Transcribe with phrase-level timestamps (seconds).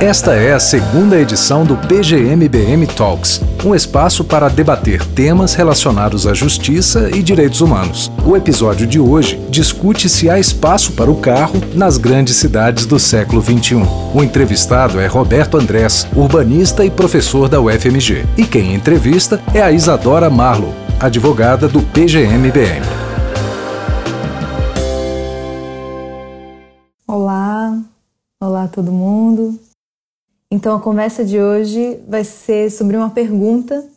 [0.00, 6.34] Esta é a segunda edição do PGMBM Talks, um espaço para debater temas relacionados à
[6.34, 8.12] justiça e direitos humanos.
[8.24, 12.98] O episódio de hoje discute se há espaço para o carro nas grandes cidades do
[12.98, 13.86] século XXI.
[14.14, 18.26] O entrevistado é Roberto Andrés, urbanista e professor da UFMG.
[18.36, 23.05] E quem entrevista é a Isadora Marlo, advogada do PGMBM.
[28.76, 29.58] Todo mundo.
[30.50, 33.88] Então a conversa de hoje vai ser sobre uma pergunta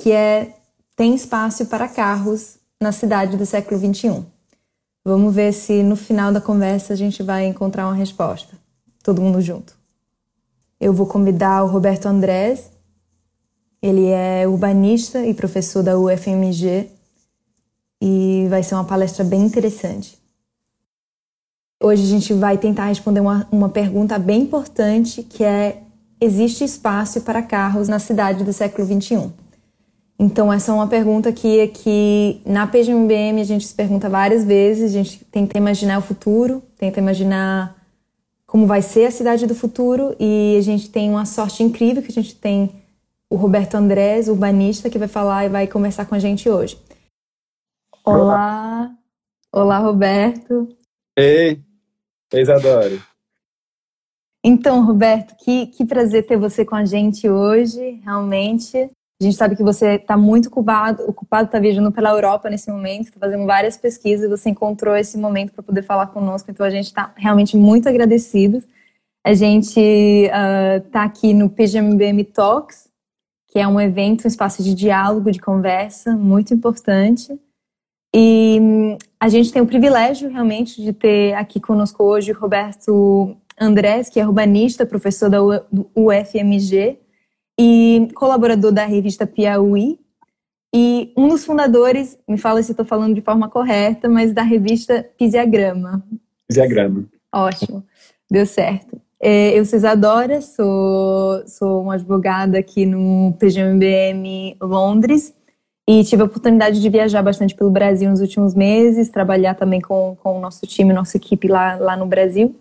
[0.00, 0.56] que é:
[0.96, 4.24] tem espaço para carros na cidade do século XXI?
[5.04, 8.56] Vamos ver se no final da conversa a gente vai encontrar uma resposta.
[9.04, 9.76] Todo mundo junto.
[10.80, 12.70] Eu vou convidar o Roberto Andrés.
[13.80, 16.88] Ele é urbanista e professor da UFMG
[18.02, 20.18] e vai ser uma palestra bem interessante.
[21.82, 25.82] Hoje a gente vai tentar responder uma, uma pergunta bem importante que é:
[26.20, 29.30] existe espaço para carros na cidade do século XXI?
[30.18, 34.84] Então, essa é uma pergunta que, que na PGMBM a gente se pergunta várias vezes,
[34.84, 37.76] a gente tenta imaginar o futuro, tenta imaginar
[38.46, 42.10] como vai ser a cidade do futuro e a gente tem uma sorte incrível que
[42.10, 42.82] a gente tem
[43.28, 46.80] o Roberto Andrés, urbanista, que vai falar e vai conversar com a gente hoje.
[48.02, 48.90] Olá,
[49.52, 50.68] olá Roberto.
[51.18, 51.65] Ei,
[52.32, 52.98] Isadora.
[54.44, 58.90] Então, Roberto, que, que prazer ter você com a gente hoje, realmente.
[59.20, 63.06] A gente sabe que você está muito ocupado, ocupado, está viajando pela Europa nesse momento,
[63.06, 66.86] está fazendo várias pesquisas, você encontrou esse momento para poder falar conosco, então a gente
[66.86, 68.62] está realmente muito agradecido.
[69.24, 72.88] A gente está uh, aqui no PGMBM Talks,
[73.48, 77.36] que é um evento, um espaço de diálogo, de conversa, muito importante.
[78.18, 83.36] E hum, a gente tem o privilégio realmente de ter aqui conosco hoje o Roberto
[83.60, 85.38] Andrés, que é urbanista, professor da
[85.94, 86.98] UFMG
[87.60, 89.98] e colaborador da revista Piauí.
[90.74, 95.06] E um dos fundadores, me fala se estou falando de forma correta, mas da revista
[95.18, 96.02] Pisiagrama.
[96.48, 97.04] Pisiagrama.
[97.30, 97.84] Ótimo,
[98.30, 98.98] deu certo.
[99.20, 105.36] É, eu sou Isadora, sou, sou uma advogada aqui no PGMBM Londres
[105.88, 110.16] e tive a oportunidade de viajar bastante pelo Brasil nos últimos meses, trabalhar também com,
[110.20, 112.56] com o nosso time, nossa equipe lá, lá no Brasil.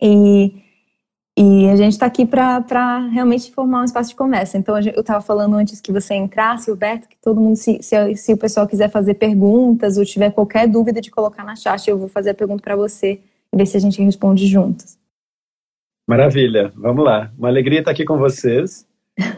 [0.00, 0.54] E,
[1.36, 4.56] e a gente está aqui para realmente formar um espaço de conversa.
[4.56, 8.32] Então, eu estava falando antes que você entrasse, Roberto, que todo mundo, se, se, se,
[8.32, 12.08] o pessoal quiser fazer perguntas ou tiver qualquer dúvida de colocar na chat, eu vou
[12.08, 13.20] fazer a pergunta para você
[13.52, 14.96] e ver se a gente responde juntos.
[16.08, 17.30] Maravilha, vamos lá.
[17.36, 18.86] Uma alegria estar aqui com vocês.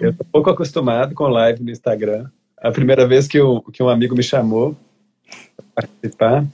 [0.01, 2.29] Eu estou pouco acostumado com live no Instagram,
[2.61, 4.77] a primeira vez que, eu, que um amigo me chamou
[5.75, 6.45] para participar,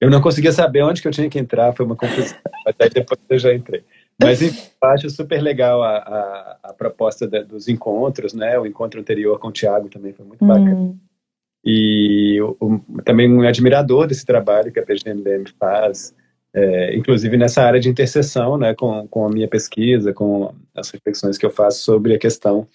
[0.00, 2.36] eu não conseguia saber onde que eu tinha que entrar, foi uma confusão,
[2.66, 3.84] mas aí depois eu já entrei.
[4.20, 4.52] Mas eu
[4.82, 8.58] acho super legal a, a, a proposta dos encontros, né?
[8.58, 10.74] O encontro anterior com o Tiago também foi muito bacana.
[10.74, 10.98] Hum.
[11.64, 12.56] E eu,
[13.04, 16.14] também um admirador desse trabalho que a PGMBM faz,
[16.54, 18.74] é, inclusive nessa área de interseção, né?
[18.74, 22.66] Com, com a minha pesquisa, com as reflexões que eu faço sobre a questão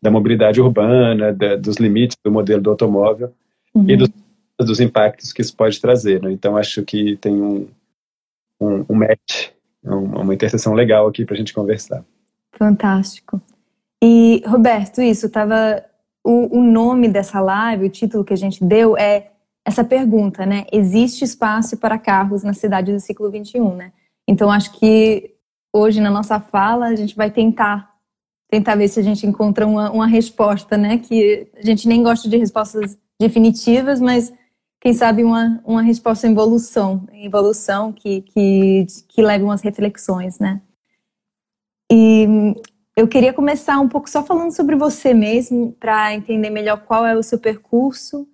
[0.00, 3.32] da mobilidade urbana, da, dos limites do modelo do automóvel
[3.74, 3.88] uhum.
[3.88, 4.08] e dos,
[4.58, 6.22] dos, impactos que isso pode trazer.
[6.22, 6.32] Né?
[6.32, 7.68] Então, acho que tem um,
[8.60, 9.50] um, um match,
[9.82, 12.04] uma interseção legal aqui para a gente conversar.
[12.52, 13.40] Fantástico.
[14.02, 15.84] E, Roberto, isso, estava
[16.24, 19.30] o, o nome dessa live, o título que a gente deu é
[19.64, 20.66] essa pergunta, né?
[20.72, 23.92] Existe espaço para carros na cidade do século XXI, né?
[24.26, 25.34] Então, acho que
[25.72, 27.97] hoje na nossa fala a gente vai tentar
[28.48, 30.98] tentar ver se a gente encontra uma, uma resposta, né?
[30.98, 34.32] Que a gente nem gosta de respostas definitivas, mas
[34.80, 40.38] quem sabe uma, uma resposta em evolução, em evolução que, que, que leve umas reflexões,
[40.38, 40.60] né?
[41.90, 42.54] E
[42.96, 47.16] eu queria começar um pouco só falando sobre você mesmo, para entender melhor qual é
[47.16, 48.26] o seu percurso,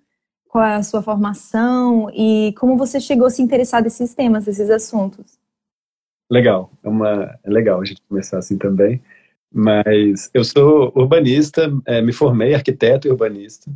[0.47, 4.69] qual é a sua formação e como você chegou a se interessar nesses temas, nesses
[4.69, 5.37] assuntos.
[6.29, 9.01] Legal, é, uma, é legal a gente começar assim também.
[9.57, 13.71] Mas eu sou urbanista, é, me formei arquiteto e urbanista.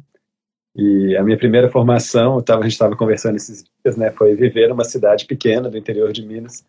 [0.76, 4.68] E a minha primeira formação, tava, a gente estava conversando esses dias, né, foi viver
[4.68, 6.66] numa cidade pequena do interior de Minas,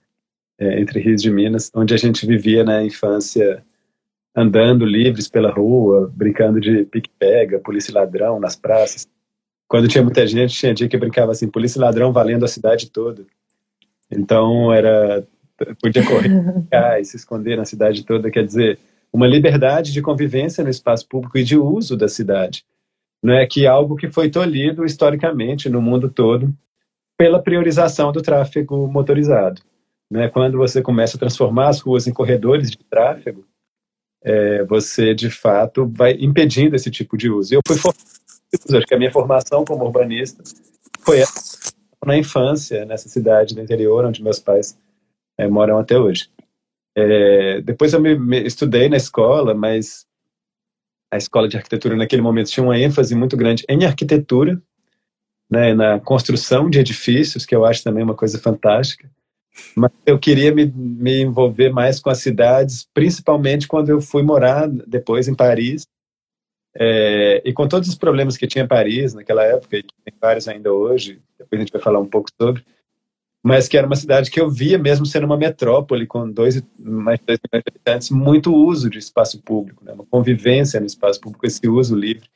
[0.56, 3.64] é, entre rios de Minas, onde a gente vivia na infância
[4.32, 9.08] andando livres pela rua, brincando de pique-pega, polícia e ladrão nas praças.
[9.66, 12.88] Quando tinha muita gente, tinha dia que brincava assim, polícia e ladrão valendo a cidade
[12.88, 13.26] toda.
[14.08, 15.26] Então era
[15.82, 16.30] podia correr
[17.00, 18.78] e se esconder na cidade toda, quer dizer,
[19.12, 22.64] uma liberdade de convivência no espaço público e de uso da cidade,
[23.22, 26.54] não é que algo que foi tolhido historicamente no mundo todo
[27.18, 29.60] pela priorização do tráfego motorizado.
[30.10, 33.46] né, quando você começa a transformar as ruas em corredores de tráfego,
[34.22, 37.54] é, você de fato vai impedindo esse tipo de uso.
[37.54, 37.76] Eu fui
[38.76, 40.42] acho que a minha formação como urbanista
[41.00, 41.22] foi
[42.04, 44.76] na infância, nessa cidade do interior onde meus pais
[45.38, 46.28] é, moram até hoje.
[46.96, 50.06] É, depois eu me, me, estudei na escola, mas
[51.10, 54.60] a escola de arquitetura naquele momento tinha uma ênfase muito grande em arquitetura,
[55.50, 59.10] né, na construção de edifícios, que eu acho também uma coisa fantástica.
[59.74, 64.68] Mas eu queria me, me envolver mais com as cidades, principalmente quando eu fui morar
[64.68, 65.86] depois em Paris.
[66.74, 70.72] É, e com todos os problemas que tinha Paris naquela época, e tem vários ainda
[70.72, 72.64] hoje, depois a gente vai falar um pouco sobre,
[73.42, 77.18] mas que era uma cidade que eu via mesmo sendo uma metrópole com dois, mais
[77.18, 79.92] de dois milhões de habitantes, muito uso de espaço público, né?
[79.92, 82.28] uma convivência no espaço público, esse uso livre.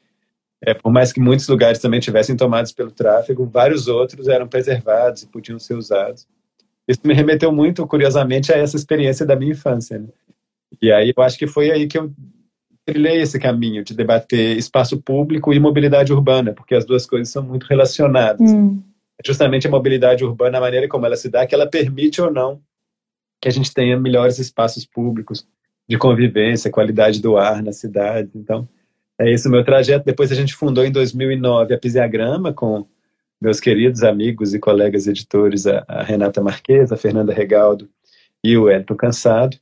[0.62, 5.22] É, por mais que muitos lugares também tivessem tomados pelo tráfego, vários outros eram preservados
[5.22, 6.26] e podiam ser usados.
[6.88, 9.98] Isso me remeteu muito, curiosamente, a essa experiência da minha infância.
[9.98, 10.08] Né?
[10.80, 12.10] E aí eu acho que foi aí que eu
[12.86, 17.42] trilhei esse caminho de debater espaço público e mobilidade urbana, porque as duas coisas são
[17.42, 18.50] muito relacionadas.
[18.50, 18.82] Hum
[19.24, 22.60] justamente a mobilidade urbana, a maneira como ela se dá, que ela permite ou não
[23.40, 25.46] que a gente tenha melhores espaços públicos
[25.86, 28.30] de convivência, qualidade do ar na cidade.
[28.34, 28.66] Então,
[29.20, 30.06] é esse o meu trajeto.
[30.06, 32.86] Depois a gente fundou em 2009 a Pisiagrama com
[33.38, 37.86] meus queridos amigos e colegas editores, a, Renata Marques, a Fernanda Regaldo
[38.42, 39.58] e o Elton Cansado.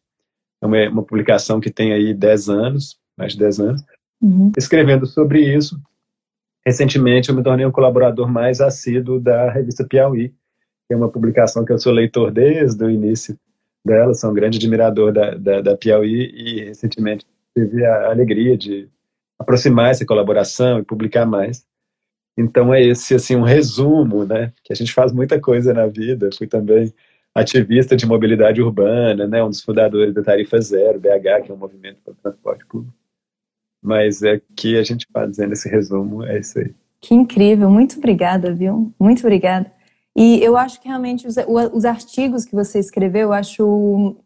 [0.62, 3.82] É uma, uma publicação que tem aí 10 anos, mais de 10 anos,
[4.22, 4.52] uhum.
[4.56, 5.76] escrevendo sobre isso
[6.64, 11.64] recentemente eu me tornei um colaborador mais assíduo da revista Piauí, que é uma publicação
[11.64, 13.38] que eu sou leitor desde o início
[13.84, 17.26] dela, sou um grande admirador da, da, da Piauí e recentemente
[17.56, 18.88] tive a alegria de
[19.38, 21.66] aproximar essa colaboração e publicar mais.
[22.36, 24.52] Então é esse assim um resumo, né?
[24.64, 26.30] Que a gente faz muita coisa na vida.
[26.36, 26.92] Fui também
[27.34, 29.42] ativista de mobilidade urbana, né?
[29.42, 32.94] Um dos fundadores da Tarifa Zero, BH, que é um movimento para transporte público.
[33.82, 36.72] Mas é que a gente fazendo esse resumo, é isso aí.
[37.00, 38.92] Que incrível, muito obrigada, viu?
[38.98, 39.70] Muito obrigada.
[40.14, 41.36] E eu acho que realmente os,
[41.72, 44.16] os artigos que você escreveu, eu acho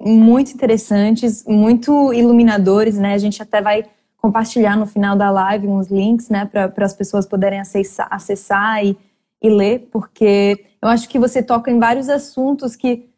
[0.00, 3.14] muito interessantes, muito iluminadores, né?
[3.14, 3.84] A gente até vai
[4.26, 8.98] compartilhar no final da live uns links, né, para as pessoas poderem acessar, acessar e,
[9.40, 13.08] e ler, porque eu acho que você toca em vários assuntos que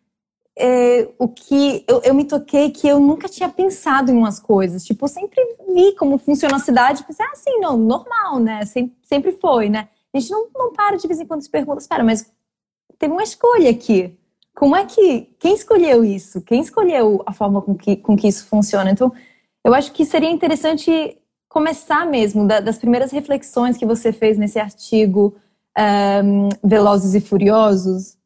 [0.58, 4.84] é, o que eu, eu, me toquei que eu nunca tinha pensado em umas coisas.
[4.84, 5.40] Tipo, eu sempre
[5.72, 8.64] vi como funciona a cidade, pensei, ah, sim, não, normal, né?
[8.64, 9.88] Sempre, sempre foi, né?
[10.12, 12.30] A gente não, não para de vez em quando se pergunta, espera, mas
[12.98, 14.18] teve uma escolha aqui.
[14.54, 15.32] Como é que.
[15.38, 16.40] Quem escolheu isso?
[16.40, 18.90] Quem escolheu a forma com que, com que isso funciona?
[18.90, 19.12] Então,
[19.64, 21.16] eu acho que seria interessante
[21.48, 25.36] começar mesmo da, das primeiras reflexões que você fez nesse artigo
[26.24, 28.17] um, Velozes e Furiosos,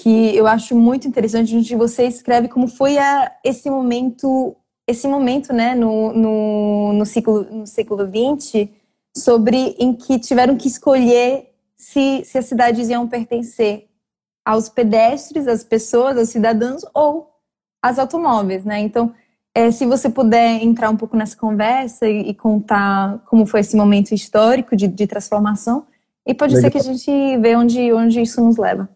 [0.00, 4.56] que eu acho muito interessante, onde você escreve como foi a, esse momento,
[4.86, 8.68] esse momento, né, no, no, no, ciclo, no século XX,
[9.16, 13.88] sobre em que tiveram que escolher se, se as cidades iam pertencer
[14.44, 17.30] aos pedestres, às pessoas, aos cidadãos ou
[17.82, 18.78] aos automóveis, né?
[18.80, 19.12] Então,
[19.54, 23.76] é, se você puder entrar um pouco nessa conversa e, e contar como foi esse
[23.76, 25.86] momento histórico de, de transformação,
[26.24, 26.70] e pode Legal.
[26.70, 28.88] ser que a gente vê onde, onde isso nos leva.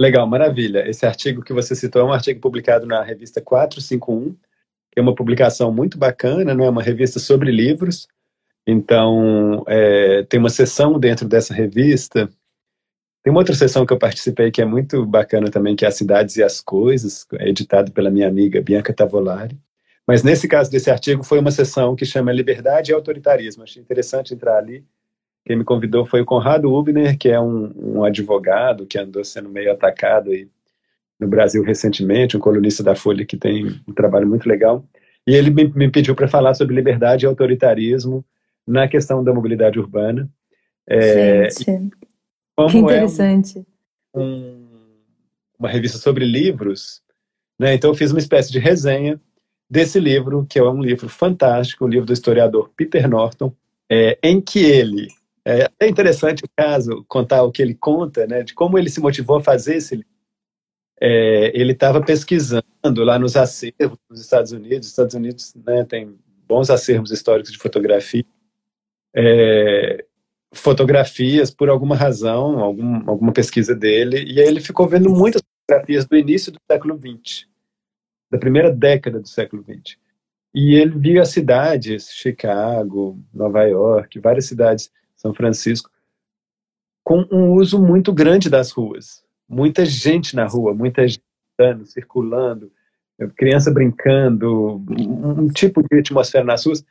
[0.00, 0.88] Legal, maravilha.
[0.88, 4.32] Esse artigo que você citou é um artigo publicado na revista 451,
[4.92, 8.06] que é uma publicação muito bacana, não é uma revista sobre livros.
[8.64, 12.28] Então, é, tem uma seção dentro dessa revista.
[13.24, 15.96] Tem uma outra seção que eu participei que é muito bacana também, que é As
[15.96, 19.58] Cidades e as Coisas, é editado pela minha amiga Bianca Tavolari.
[20.06, 23.64] Mas nesse caso desse artigo foi uma seção que chama Liberdade e Autoritarismo.
[23.64, 24.84] Achei interessante entrar ali
[25.48, 29.48] quem me convidou foi o Conrado Ubner, que é um, um advogado que andou sendo
[29.48, 30.46] meio atacado aí
[31.18, 34.84] no Brasil recentemente, um colunista da Folha que tem um trabalho muito legal.
[35.26, 38.22] E ele me, me pediu para falar sobre liberdade e autoritarismo
[38.66, 40.28] na questão da mobilidade urbana.
[40.86, 41.96] É, Gente,
[42.70, 43.66] que interessante.
[44.14, 44.68] É um, um,
[45.58, 47.00] uma revista sobre livros,
[47.58, 47.72] né?
[47.72, 49.18] então eu fiz uma espécie de resenha
[49.68, 53.50] desse livro, que é um livro fantástico, o livro do historiador Peter Norton,
[53.90, 55.08] é, em que ele
[55.48, 59.00] é, é interessante o caso, contar o que ele conta, né, de como ele se
[59.00, 60.04] motivou a fazer esse.
[61.00, 62.64] É, ele estava pesquisando
[62.98, 64.88] lá nos acervos dos Estados Unidos.
[64.88, 68.26] Os Estados Unidos né, tem bons acervos históricos de fotografia.
[69.16, 70.04] É,
[70.52, 76.04] fotografias, por alguma razão, algum, alguma pesquisa dele, e aí ele ficou vendo muitas fotografias
[76.06, 77.46] do início do século XX,
[78.30, 79.96] da primeira década do século XX.
[80.54, 85.90] E ele viu as cidades, Chicago, Nova York, várias cidades são Francisco,
[87.04, 89.22] com um uso muito grande das ruas.
[89.48, 91.22] Muita gente na rua, muita gente
[91.58, 92.70] andando, circulando,
[93.36, 96.84] criança brincando, um tipo de atmosfera nas ruas.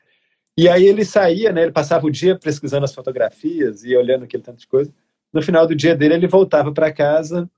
[0.57, 4.43] E aí ele saía, né, ele passava o dia pesquisando as fotografias e olhando aquele
[4.43, 4.91] tanto de coisa.
[5.31, 7.49] No final do dia dele, ele voltava para casa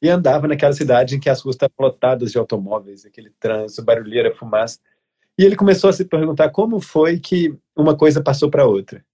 [0.00, 4.34] e andava naquela cidade em que as ruas estavam lotadas de automóveis, aquele trânsito, barulheira,
[4.34, 4.80] fumaça.
[5.38, 9.04] E ele começou a se perguntar como foi que uma coisa passou para outra.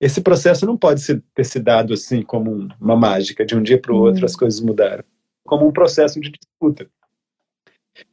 [0.00, 3.80] Esse processo não pode ser, ter se dado assim como uma mágica, de um dia
[3.80, 4.26] para o outro uhum.
[4.26, 5.04] as coisas mudaram,
[5.44, 6.86] como um processo de disputa.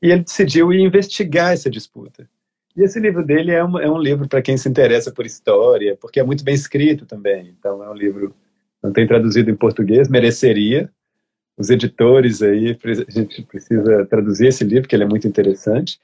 [0.02, 2.28] E ele decidiu ir investigar essa disputa.
[2.76, 5.98] E esse livro dele é um, é um livro para quem se interessa por história,
[6.00, 7.54] porque é muito bem escrito também.
[7.58, 8.34] Então é um livro,
[8.82, 10.90] não tem traduzido em português, mereceria,
[11.58, 16.00] os editores aí, a gente precisa traduzir esse livro, que ele é muito interessante.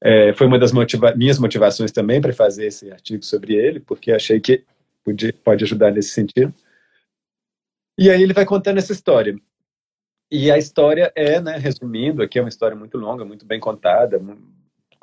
[0.00, 4.12] É, foi uma das motiva minhas motivações também para fazer esse artigo sobre ele, porque
[4.12, 4.64] achei que
[5.04, 6.54] podia, pode ajudar nesse sentido.
[7.98, 9.36] E aí ele vai contando essa história.
[10.30, 14.18] E a história é, né, resumindo, aqui é uma história muito longa, muito bem contada,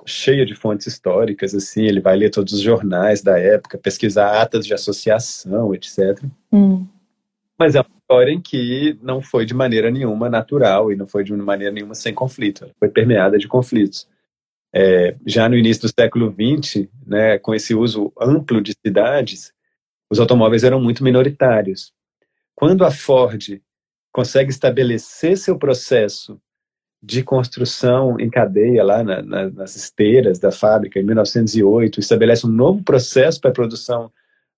[0.06, 4.65] cheia de fontes históricas, assim, ele vai ler todos os jornais da época, pesquisar atas
[4.65, 6.24] de associação, etc.
[6.51, 6.88] Hum.
[7.58, 11.24] Mas é uma história em que não foi de maneira nenhuma natural e não foi
[11.24, 12.63] de maneira nenhuma sem conflito.
[12.63, 14.08] Ela foi permeada de conflitos.
[14.74, 19.51] É, já no início do século XX, né, com esse uso amplo de cidades,
[20.10, 21.94] os automóveis eram muito minoritários.
[22.56, 23.62] Quando a Ford
[24.12, 26.42] consegue estabelecer seu processo
[27.01, 32.50] de construção em cadeia lá na, na, nas esteiras da fábrica em 1908, estabelece um
[32.50, 34.12] novo processo para a produção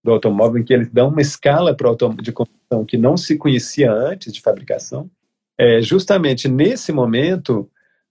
[0.03, 3.91] do automóvel, em que eles dão uma escala para de construção que não se conhecia
[3.91, 5.11] antes de fabricação.
[5.55, 7.69] É, justamente nesse momento,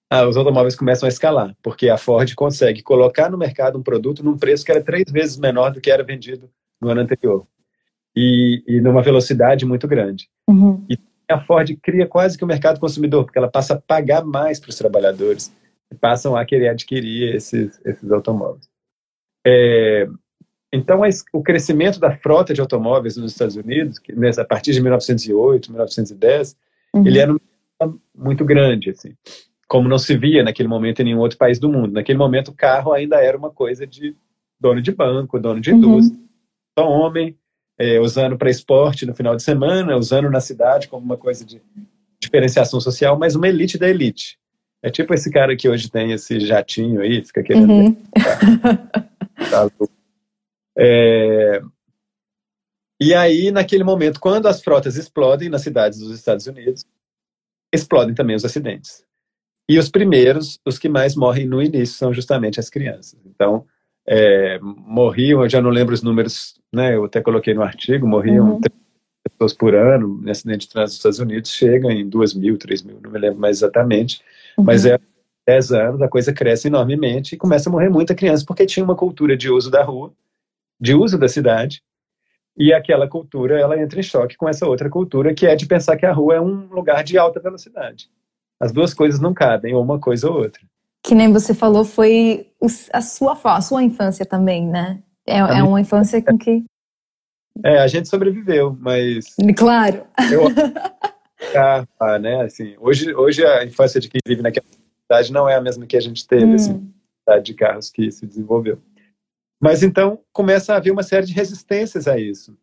[0.09, 4.23] ah, os automóveis começam a escalar, porque a Ford consegue colocar no mercado um produto
[4.23, 6.49] num preço que era três vezes menor do que era vendido
[6.81, 7.47] no ano anterior.
[8.17, 10.29] E, e numa velocidade muito grande.
[10.49, 10.85] Uhum.
[10.89, 14.59] E a Ford cria quase que o mercado consumidor, porque ela passa a pagar mais
[14.59, 15.53] para os trabalhadores
[15.91, 18.69] e passam a querer adquirir esses, esses automóveis.
[19.47, 20.09] É,
[20.73, 21.01] então,
[21.33, 26.57] o crescimento da frota de automóveis nos Estados Unidos, que, a partir de 1908, 1910,
[26.95, 27.07] uhum.
[27.07, 27.35] ele era
[28.15, 29.15] muito grande, assim,
[29.67, 31.93] como não se via naquele momento em nenhum outro país do mundo.
[31.93, 34.15] Naquele momento, o carro ainda era uma coisa de
[34.61, 35.81] dono de banco, dono de uhum.
[36.81, 37.37] Só homem,
[37.79, 41.63] é, usando para esporte no final de semana, usando na cidade como uma coisa de
[42.19, 44.39] diferenciação social, mas uma elite da elite.
[44.83, 47.71] É tipo esse cara que hoje tem esse jatinho aí, fica querendo.
[47.71, 47.97] Uhum.
[49.51, 49.67] Tá
[50.77, 51.63] é...
[53.01, 56.85] E aí, naquele momento, quando as frotas explodem nas cidades dos Estados Unidos,
[57.75, 59.03] explodem também os acidentes.
[59.67, 63.19] E os primeiros, os que mais morrem no início, são justamente as crianças.
[63.25, 63.65] Então,
[64.13, 68.55] é, morriam, eu já não lembro os números, né, eu até coloquei no artigo, morriam
[68.55, 68.61] uhum.
[69.23, 72.83] pessoas por ano em acidente de trânsito nos Estados Unidos, chega em 2 mil, 3
[72.83, 74.21] mil, não me lembro mais exatamente,
[74.59, 74.65] uhum.
[74.65, 74.99] mas é
[75.47, 78.97] 10 anos, a coisa cresce enormemente e começa a morrer muita criança, porque tinha uma
[78.97, 80.13] cultura de uso da rua,
[80.81, 81.81] de uso da cidade,
[82.57, 85.97] e aquela cultura ela entra em choque com essa outra cultura que é de pensar
[85.97, 88.11] que a rua é um lugar de alta velocidade.
[88.59, 90.61] As duas coisas não cabem, ou uma coisa ou outra.
[91.03, 92.49] Que nem você falou, foi
[92.93, 95.03] a sua, a sua infância também, né?
[95.27, 96.65] É, é uma infância com que.
[97.65, 99.35] É, a gente sobreviveu, mas.
[99.57, 100.07] Claro.
[100.31, 100.45] Eu,
[102.01, 104.67] ah, né, assim, hoje, hoje a infância de quem vive naquela
[105.03, 106.55] cidade não é a mesma que a gente teve, hum.
[106.55, 106.93] assim,
[107.43, 108.79] de carros que se desenvolveu.
[109.61, 112.57] Mas então começa a haver uma série de resistências a isso.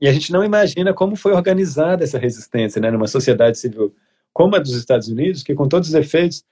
[0.00, 3.94] E a gente não imagina como foi organizada essa resistência, né, numa sociedade civil
[4.32, 6.42] como a dos Estados Unidos, que com todos os efeitos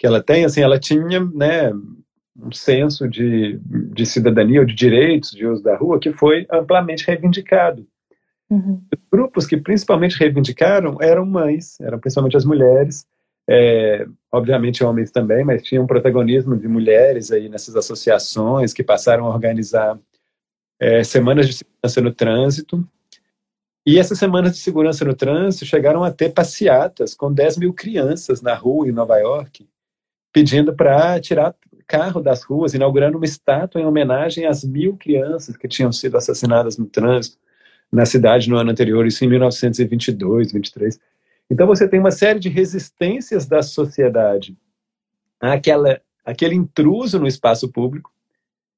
[0.00, 1.70] que ela tem, assim, ela tinha, né,
[2.34, 7.06] um senso de, de cidadania ou de direitos de uso da rua que foi amplamente
[7.06, 7.86] reivindicado.
[8.48, 8.82] Uhum.
[8.90, 13.06] Os grupos que principalmente reivindicaram eram mães, eram principalmente as mulheres,
[13.46, 19.26] é, obviamente homens também, mas tinha um protagonismo de mulheres aí nessas associações que passaram
[19.26, 19.98] a organizar
[20.80, 22.88] é, semanas de segurança no trânsito.
[23.84, 28.40] E essas semanas de segurança no trânsito chegaram a ter passeatas com 10 mil crianças
[28.40, 29.68] na rua em Nova York,
[30.32, 31.54] pedindo para tirar
[31.86, 36.78] carro das ruas, inaugurando uma estátua em homenagem às mil crianças que tinham sido assassinadas
[36.78, 37.36] no trânsito
[37.90, 41.00] na cidade no ano anterior, isso em 1922, 23.
[41.50, 44.56] Então você tem uma série de resistências da sociedade
[45.40, 48.12] àquela, àquele intruso no espaço público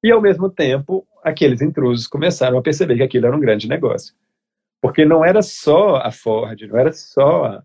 [0.03, 4.15] e, ao mesmo tempo, aqueles intrusos começaram a perceber que aquilo era um grande negócio.
[4.81, 7.61] Porque não era só a Ford, não era só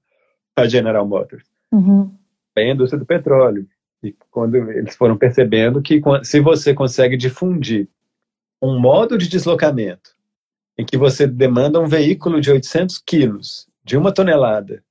[0.54, 2.14] a General Motors, uhum.
[2.56, 3.66] a indústria do petróleo.
[4.02, 7.88] E quando eles foram percebendo que se você consegue difundir
[8.62, 10.16] um modo de deslocamento
[10.76, 14.84] em que você demanda um veículo de 800 quilos, de uma tonelada,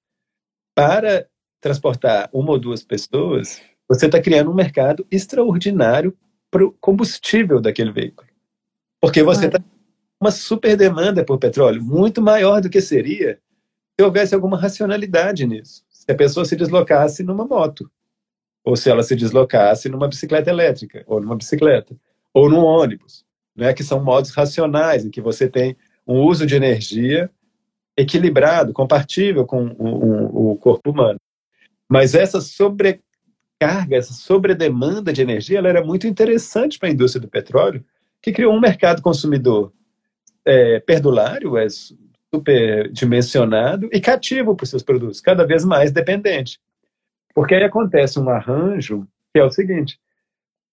[0.76, 1.28] para
[1.62, 6.16] transportar uma ou duas pessoas, você está criando um mercado extraordinário
[6.52, 8.28] para o combustível daquele veículo.
[9.00, 9.60] Porque você está
[10.20, 13.40] uma super demanda por petróleo, muito maior do que seria
[14.00, 15.84] se houvesse alguma racionalidade nisso.
[15.90, 17.90] Se a pessoa se deslocasse numa moto,
[18.68, 21.96] ou se ela se deslocasse numa bicicleta elétrica, ou numa bicicleta,
[22.34, 23.24] ou num ônibus,
[23.56, 27.32] né, que são modos racionais, em que você tem um uso de energia
[27.96, 31.18] equilibrado, compatível com o, o, o corpo humano.
[31.88, 37.30] Mas essa sobrecarga, essa sobredemanda de energia, ela era muito interessante para a indústria do
[37.30, 37.86] petróleo,
[38.22, 39.72] que criou um mercado consumidor
[40.44, 41.68] é, perdulário, é
[42.36, 46.60] superdimensionado e cativo para os seus produtos, cada vez mais dependente.
[47.38, 50.00] Porque aí acontece um arranjo que é o seguinte: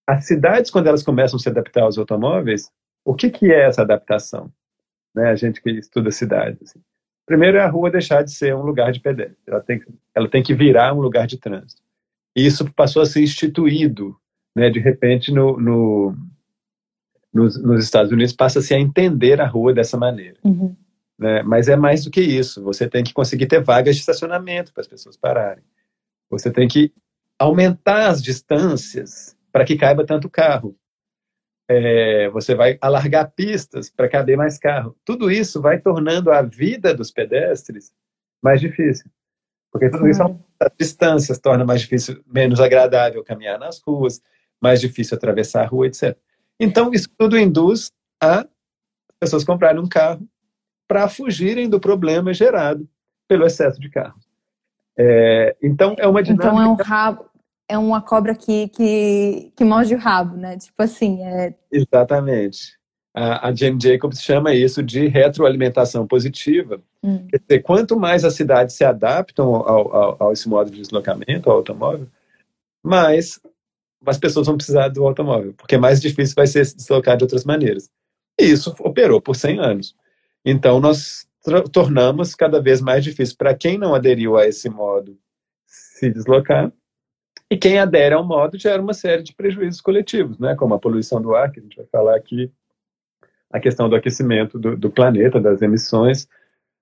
[0.08, 2.70] as cidades, quando elas começam a se adaptar aos automóveis,
[3.04, 4.50] o que, que é essa adaptação?
[5.14, 6.62] Né, a gente que estuda cidades.
[6.62, 6.80] Assim.
[7.26, 9.82] Primeiro é a rua deixar de ser um lugar de pedestre, ela tem,
[10.14, 11.82] ela tem que virar um lugar de trânsito.
[12.34, 14.16] E isso passou a ser instituído,
[14.56, 16.16] né, de repente, no, no
[17.30, 20.38] nos, nos, Estados Unidos passa-se a entender a rua dessa maneira.
[20.42, 20.74] Uhum.
[21.18, 21.42] Né?
[21.42, 22.62] Mas é mais do que isso.
[22.62, 25.62] Você tem que conseguir ter vagas de estacionamento para as pessoas pararem.
[26.30, 26.92] Você tem que
[27.38, 30.76] aumentar as distâncias para que caiba tanto carro.
[31.68, 34.96] É, você vai alargar pistas para caber mais carro.
[35.04, 37.92] Tudo isso vai tornando a vida dos pedestres
[38.42, 39.10] mais difícil.
[39.72, 44.22] Porque tudo isso isso, as distâncias torna mais difícil, menos agradável caminhar nas ruas,
[44.60, 46.16] mais difícil atravessar a rua, etc.
[46.60, 47.90] Então, isso tudo induz
[48.22, 48.46] a
[49.18, 50.28] pessoas comprarem um carro
[50.86, 52.88] para fugirem do problema gerado
[53.26, 54.23] pelo excesso de carros.
[54.96, 56.48] É, então, é uma dinâmica...
[56.48, 57.26] Então, é um rabo,
[57.68, 60.56] é uma cobra que, que, que morde o rabo, né?
[60.56, 61.54] Tipo assim, é...
[61.70, 62.78] Exatamente.
[63.14, 66.80] A, a Jane Jacobs chama isso de retroalimentação positiva.
[67.02, 67.26] Hum.
[67.28, 71.48] Quer dizer, quanto mais as cidades se adaptam ao, ao, ao esse modo de deslocamento,
[71.48, 72.08] ao automóvel,
[72.82, 73.40] mais
[74.06, 77.44] as pessoas vão precisar do automóvel, porque mais difícil vai ser se deslocar de outras
[77.44, 77.88] maneiras.
[78.38, 79.94] E isso operou por 100 anos.
[80.44, 81.26] Então, nós
[81.72, 85.18] tornamos cada vez mais difícil para quem não aderiu a esse modo
[85.66, 86.72] se deslocar,
[87.50, 90.54] e quem adere ao modo gera uma série de prejuízos coletivos, né?
[90.56, 92.50] como a poluição do ar, que a gente vai falar aqui,
[93.52, 96.26] a questão do aquecimento do, do planeta, das emissões,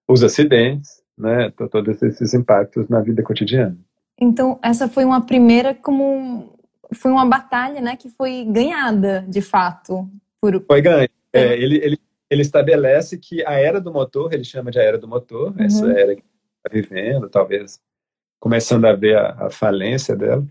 [0.08, 1.50] os acidentes, né?
[1.70, 3.76] todos esses impactos na vida cotidiana.
[4.20, 6.58] Então, essa foi uma primeira como
[6.94, 10.08] foi uma batalha, né, que foi ganhada, de fato.
[10.40, 10.62] Por...
[10.66, 11.08] Foi ganha.
[11.32, 11.98] É, ele, ele,
[12.32, 15.64] ele estabelece que a era do motor, ele chama de a era do motor, uhum.
[15.64, 16.22] essa era que
[16.64, 17.78] está vivendo, talvez
[18.40, 20.42] começando a ver a, a, falência dela,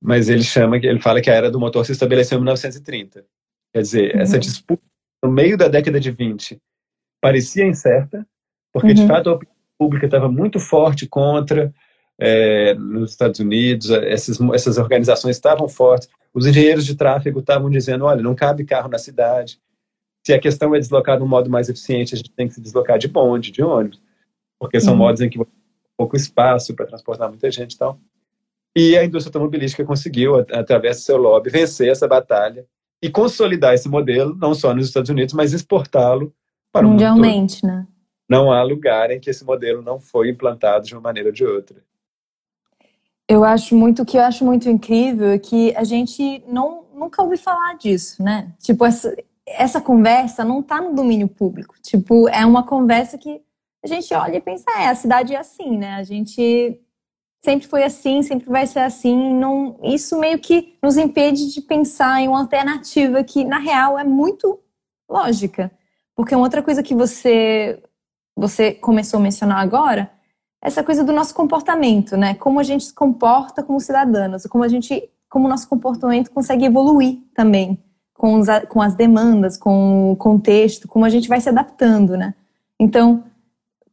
[0.00, 3.26] mas ele chama, ele fala que a era do motor se estabeleceu em 1930.
[3.74, 4.20] Quer dizer, uhum.
[4.22, 4.82] essa disputa
[5.22, 6.58] no meio da década de 20
[7.20, 8.26] parecia incerta,
[8.72, 8.94] porque uhum.
[8.94, 11.72] de fato a opinião pública estava muito forte contra
[12.18, 18.06] é, nos Estados Unidos, essas, essas organizações estavam fortes, os engenheiros de tráfego estavam dizendo,
[18.06, 19.60] olha, não cabe carro na cidade,
[20.24, 22.60] se a questão é deslocar de um modo mais eficiente, a gente tem que se
[22.60, 24.00] deslocar de bonde, de ônibus,
[24.58, 24.98] porque são uhum.
[24.98, 27.98] modos em que você tem pouco espaço para transportar muita gente e tal.
[28.76, 32.66] E a indústria automobilística conseguiu, através do seu lobby, vencer essa batalha
[33.02, 36.32] e consolidar esse modelo, não só nos Estados Unidos, mas exportá-lo
[36.72, 37.86] para o mundo Mundialmente, né?
[38.28, 41.44] Não há lugar em que esse modelo não foi implantado de uma maneira ou de
[41.44, 41.82] outra.
[43.26, 47.22] Eu acho muito, o que eu acho muito incrível é que a gente não, nunca
[47.22, 48.52] ouviu falar disso, né?
[48.58, 49.14] Tipo, essa,
[49.56, 51.74] essa conversa não está no domínio público.
[51.82, 53.40] Tipo, é uma conversa que
[53.82, 55.94] a gente olha e pensa, é, a cidade é assim, né?
[55.94, 56.80] A gente
[57.44, 59.34] sempre foi assim, sempre vai ser assim.
[59.34, 64.04] Não, isso meio que nos impede de pensar em uma alternativa que, na real, é
[64.04, 64.60] muito
[65.08, 65.70] lógica.
[66.14, 67.82] Porque uma outra coisa que você,
[68.36, 70.10] você começou a mencionar agora
[70.60, 72.34] essa coisa do nosso comportamento, né?
[72.34, 76.64] Como a gente se comporta como cidadãos, como a gente, como o nosso comportamento consegue
[76.64, 77.78] evoluir também
[78.18, 82.34] com, os, com as demandas, com o contexto, como a gente vai se adaptando, né?
[82.78, 83.22] Então,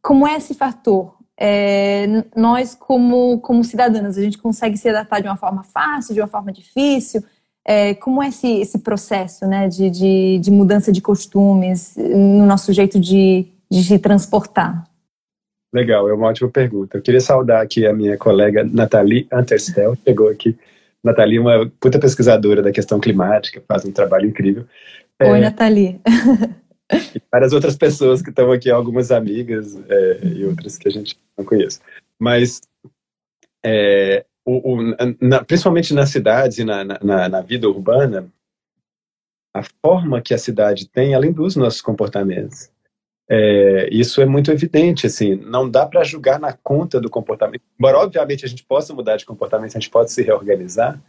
[0.02, 1.14] como é esse fator?
[1.40, 6.22] É, nós, como, como cidadãos, a gente consegue se adaptar de uma forma fácil, de
[6.22, 7.24] uma forma difícil?
[7.64, 12.74] É, como é esse, esse processo né, de, de, de mudança de costumes no nosso
[12.74, 14.90] jeito de, de se transportar?
[15.72, 16.98] Legal, é uma ótima pergunta.
[16.98, 20.58] Eu queria saudar aqui a minha colega Nathalie Anterstel, chegou aqui.
[21.06, 24.66] Nathalie é uma puta pesquisadora da questão climática, faz um trabalho incrível.
[25.22, 26.02] Oi, é, Nathalie.
[27.16, 31.18] E várias outras pessoas que estão aqui, algumas amigas é, e outras que a gente
[31.38, 31.80] não conhece.
[32.20, 32.62] Mas,
[33.64, 38.28] é, o, o, na, principalmente nas cidades e na, na, na vida urbana,
[39.56, 42.70] a forma que a cidade tem, ela induz nossos comportamentos.
[43.28, 47.64] É, isso é muito evidente, assim, não dá para julgar na conta do comportamento.
[47.80, 51.02] Embora, obviamente, a gente possa mudar de comportamento, a gente pode se reorganizar,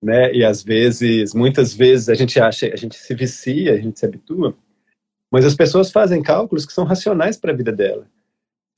[0.00, 0.32] né?
[0.32, 4.06] E às vezes, muitas vezes, a gente acha, a gente se vicia, a gente se
[4.06, 4.54] habitua,
[5.30, 8.06] mas as pessoas fazem cálculos que são racionais para a vida dela.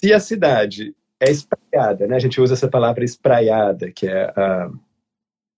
[0.00, 2.16] Se a cidade é espraiada, né?
[2.16, 4.70] A gente usa essa palavra espraiada, que é a,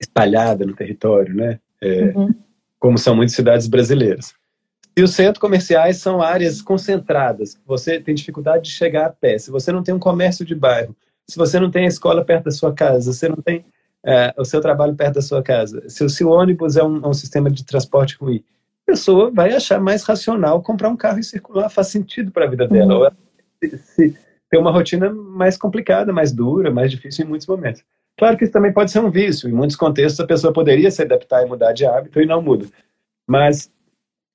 [0.00, 1.60] espalhada no território, né?
[1.80, 2.34] É, uhum.
[2.78, 4.34] Como são muitas cidades brasileiras.
[4.96, 7.58] E os centros comerciais são áreas concentradas.
[7.66, 9.38] Você tem dificuldade de chegar a pé.
[9.38, 10.96] Se você não tem um comércio de bairro,
[11.28, 13.64] se você não tem a escola perto da sua casa, se você não tem
[14.04, 17.06] é, o seu trabalho perto da sua casa, se o seu ônibus é um, é
[17.06, 18.42] um sistema de transporte ruim,
[18.86, 21.68] a pessoa vai achar mais racional comprar um carro e circular.
[21.68, 22.94] Faz sentido para a vida dela.
[22.94, 23.04] Uhum.
[23.04, 23.10] Ou
[23.62, 24.18] se, se,
[24.50, 27.84] ter uma rotina mais complicada, mais dura, mais difícil em muitos momentos.
[28.18, 29.48] Claro que isso também pode ser um vício.
[29.48, 32.66] Em muitos contextos, a pessoa poderia se adaptar e mudar de hábito e não muda.
[33.26, 33.70] Mas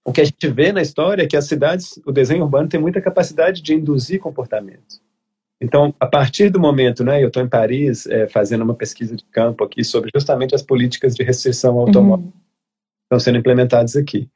[0.06, 2.80] o que a gente vê na história é que as cidades, o desenho urbano tem
[2.80, 5.02] muita capacidade de induzir comportamentos.
[5.60, 9.24] Então, a partir do momento, né, eu estou em Paris é, fazendo uma pesquisa de
[9.26, 12.32] campo aqui sobre justamente as políticas de restrição automóvel uhum.
[12.32, 14.30] que estão sendo implementadas aqui.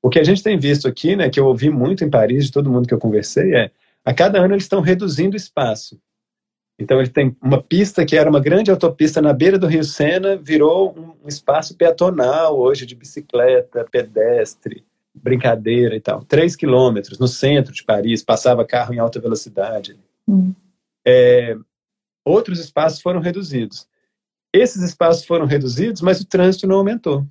[0.00, 2.52] O que a gente tem visto aqui, né, que eu ouvi muito em Paris de
[2.52, 3.70] todo mundo que eu conversei, é
[4.04, 5.98] a cada ano eles estão reduzindo o espaço.
[6.78, 10.36] Então ele tem uma pista que era uma grande autopista na beira do Rio Sena,
[10.36, 14.84] virou um espaço peatonal hoje de bicicleta, pedestre,
[15.22, 16.22] brincadeira e tal.
[16.24, 19.98] Três quilômetros no centro de Paris, passava carro em alta velocidade.
[20.28, 20.52] Hum.
[21.06, 21.56] É,
[22.24, 23.86] outros espaços foram reduzidos.
[24.52, 27.26] Esses espaços foram reduzidos, mas o trânsito não aumentou.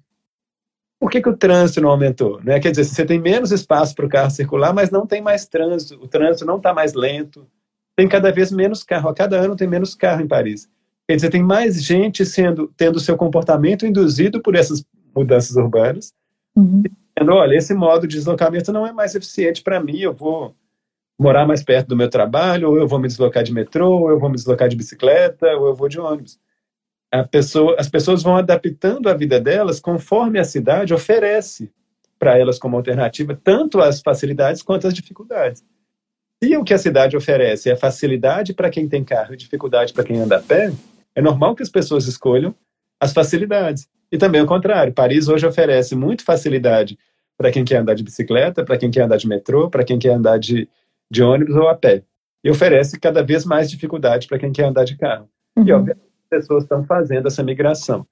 [0.99, 2.41] Por que, que o trânsito não aumentou?
[2.43, 2.59] Né?
[2.59, 6.01] Quer dizer, você tem menos espaço para o carro circular, mas não tem mais trânsito.
[6.01, 7.47] O trânsito não está mais lento.
[7.95, 9.09] Tem cada vez menos carro.
[9.09, 10.69] A cada ano tem menos carro em Paris.
[11.07, 14.83] Quer dizer, tem mais gente sendo tendo seu comportamento induzido por essas
[15.15, 16.13] mudanças urbanas.
[16.55, 16.83] Uhum.
[17.17, 19.99] Dizendo, olha, esse modo de deslocamento não é mais eficiente para mim.
[19.99, 20.55] Eu vou
[21.17, 24.19] morar mais perto do meu trabalho, ou eu vou me deslocar de metrô, ou eu
[24.19, 26.39] vou me deslocar de bicicleta, ou eu vou de ônibus.
[27.31, 31.71] Pessoa, as pessoas vão adaptando a vida delas conforme a cidade oferece
[32.19, 35.63] para elas como alternativa tanto as facilidades quanto as dificuldades.
[36.43, 40.03] Se o que a cidade oferece é facilidade para quem tem carro e dificuldade para
[40.03, 40.73] quem anda a pé,
[41.15, 42.53] é normal que as pessoas escolham
[42.99, 43.87] as facilidades.
[44.15, 44.93] E também o contrário.
[44.93, 46.97] Paris hoje oferece muito facilidade
[47.37, 50.13] para quem quer andar de bicicleta, para quem quer andar de metrô, para quem quer
[50.13, 50.69] andar de,
[51.11, 52.01] de ônibus ou a pé.
[52.41, 55.27] E oferece cada vez mais dificuldade para quem quer andar de carro.
[55.57, 55.67] Uhum.
[55.67, 58.07] E, obviamente, pessoas estão fazendo essa migração.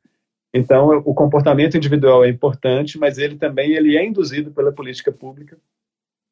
[0.53, 5.57] Então, o comportamento individual é importante, mas ele também ele é induzido pela política pública.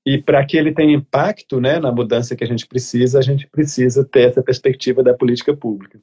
[0.06, 3.48] E para que ele tenha impacto né, na mudança que a gente precisa, a gente
[3.48, 5.98] precisa ter essa perspectiva da política pública.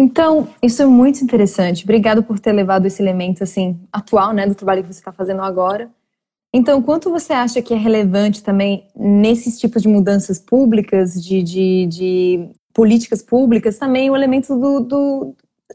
[0.00, 1.82] Então, isso é muito interessante.
[1.82, 5.42] Obrigado por ter levado esse elemento assim atual, né, do trabalho que você está fazendo
[5.42, 5.90] agora.
[6.54, 11.86] Então, quanto você acha que é relevante também nesses tipos de mudanças públicas, de, de,
[11.88, 15.34] de políticas públicas, também o elemento do, do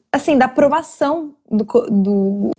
[0.10, 2.52] assim, da aprovação do, do,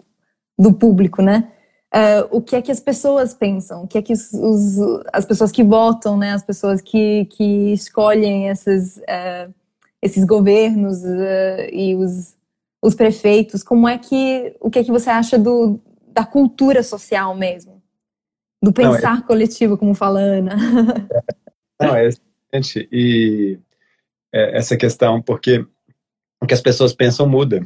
[0.58, 1.50] do público, né?
[1.94, 5.24] Uh, o que é que as pessoas pensam, o que é que os, os, as
[5.24, 9.54] pessoas que votam, né, as pessoas que, que escolhem esses, uh,
[10.04, 12.36] esses governos uh, e os,
[12.82, 17.34] os prefeitos, como é que, o que é que você acha do, da cultura social
[17.34, 17.82] mesmo?
[18.62, 19.26] Do pensar Não, é...
[19.26, 20.56] coletivo, como fala Ana.
[21.80, 22.86] Não, é excelente.
[22.92, 23.58] E
[24.30, 25.64] é, essa questão, porque
[26.38, 27.62] o que as pessoas pensam muda.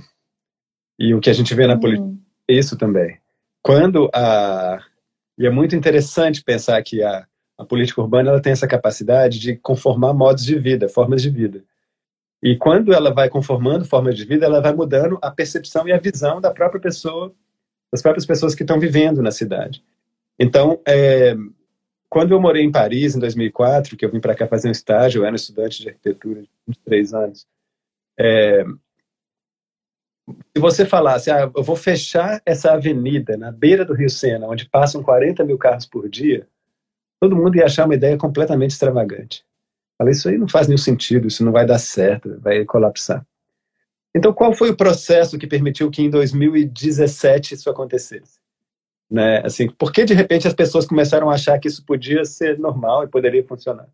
[0.96, 1.80] E o que a gente vê na uhum.
[1.80, 2.08] política
[2.48, 3.18] é isso também.
[3.60, 4.78] Quando a.
[5.36, 7.26] E é muito interessante pensar que a,
[7.58, 11.64] a política urbana ela tem essa capacidade de conformar modos de vida, formas de vida.
[12.42, 15.98] E quando ela vai conformando formas de vida, ela vai mudando a percepção e a
[15.98, 17.34] visão da própria pessoa,
[17.92, 19.84] das próprias pessoas que estão vivendo na cidade.
[20.38, 21.34] Então, é,
[22.08, 25.22] quando eu morei em Paris, em 2004, que eu vim para cá fazer um estágio,
[25.22, 27.46] eu era estudante de arquitetura de 23 anos,
[28.18, 28.64] é,
[30.54, 34.68] se você falasse, ah, eu vou fechar essa avenida na beira do Rio Sena, onde
[34.68, 36.46] passam 40 mil carros por dia,
[37.20, 39.44] todo mundo ia achar uma ideia completamente extravagante.
[39.98, 43.26] Falei, isso aí não faz nenhum sentido, isso não vai dar certo, vai colapsar.
[44.14, 48.38] Então, qual foi o processo que permitiu que em 2017 isso acontecesse?
[49.10, 49.42] Né?
[49.44, 53.04] Assim, por que de repente as pessoas começaram a achar que isso podia ser normal
[53.04, 53.88] e poderia funcionar?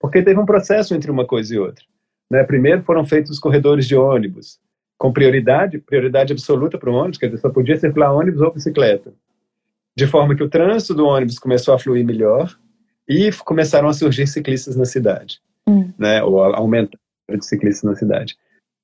[0.00, 1.84] Porque teve um processo entre uma coisa e outra.
[2.30, 2.42] Né?
[2.42, 4.58] Primeiro foram feitos os corredores de ônibus,
[4.98, 9.12] com prioridade, prioridade absoluta para o ônibus, quer dizer, só podia circular ônibus ou bicicleta.
[9.96, 12.56] De forma que o trânsito do ônibus começou a fluir melhor
[13.08, 15.92] e começaram a surgir ciclistas na cidade, hum.
[15.98, 16.22] né?
[16.22, 16.98] ou aumentar
[17.28, 18.36] de ciclistas na cidade.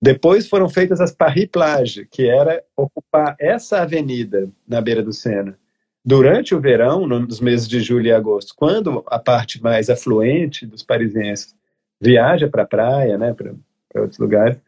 [0.02, 5.58] Depois foram feitas as Paris Plage, que era ocupar essa avenida na beira do Sena
[6.04, 10.82] Durante o verão, nos meses de julho e agosto, quando a parte mais afluente dos
[10.82, 11.54] parisienses
[12.00, 13.52] viaja para a praia, né, para
[14.00, 14.58] outros lugares,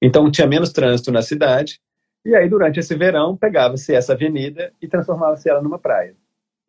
[0.00, 1.80] então tinha menos trânsito na cidade,
[2.24, 6.14] e aí durante esse verão pegava-se essa avenida e transformava-se ela numa praia.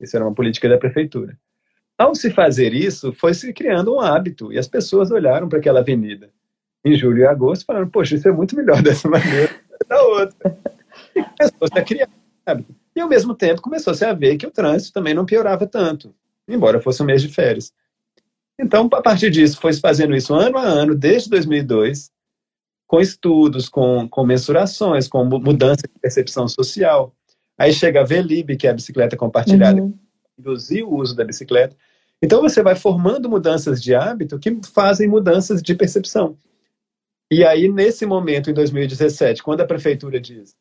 [0.02, 1.38] Isso era uma política da prefeitura.
[1.98, 5.80] Ao se fazer isso, foi se criando um hábito, e as pessoas olharam para aquela
[5.80, 6.30] avenida
[6.86, 9.50] em julho e agosto e falaram, poxa, isso é muito melhor dessa maneira
[9.90, 10.58] da outra.
[11.16, 12.76] E começou-se a criar um hábito.
[12.96, 16.14] E ao mesmo tempo começou-se a ver que o trânsito também não piorava tanto,
[16.48, 17.74] embora fosse um mês de férias.
[18.58, 22.10] Então, a partir disso, foi se fazendo isso ano a ano, desde 2002,
[22.88, 27.14] com estudos, com, com mensurações, com mudança de percepção social.
[27.58, 29.98] Aí chega a Velib, que é a bicicleta compartilhada, uhum.
[30.38, 31.76] Induzir o uso da bicicleta.
[32.22, 36.38] Então, você vai formando mudanças de hábito que fazem mudanças de percepção.
[37.32, 40.56] E aí, nesse momento, em 2017, quando a prefeitura diz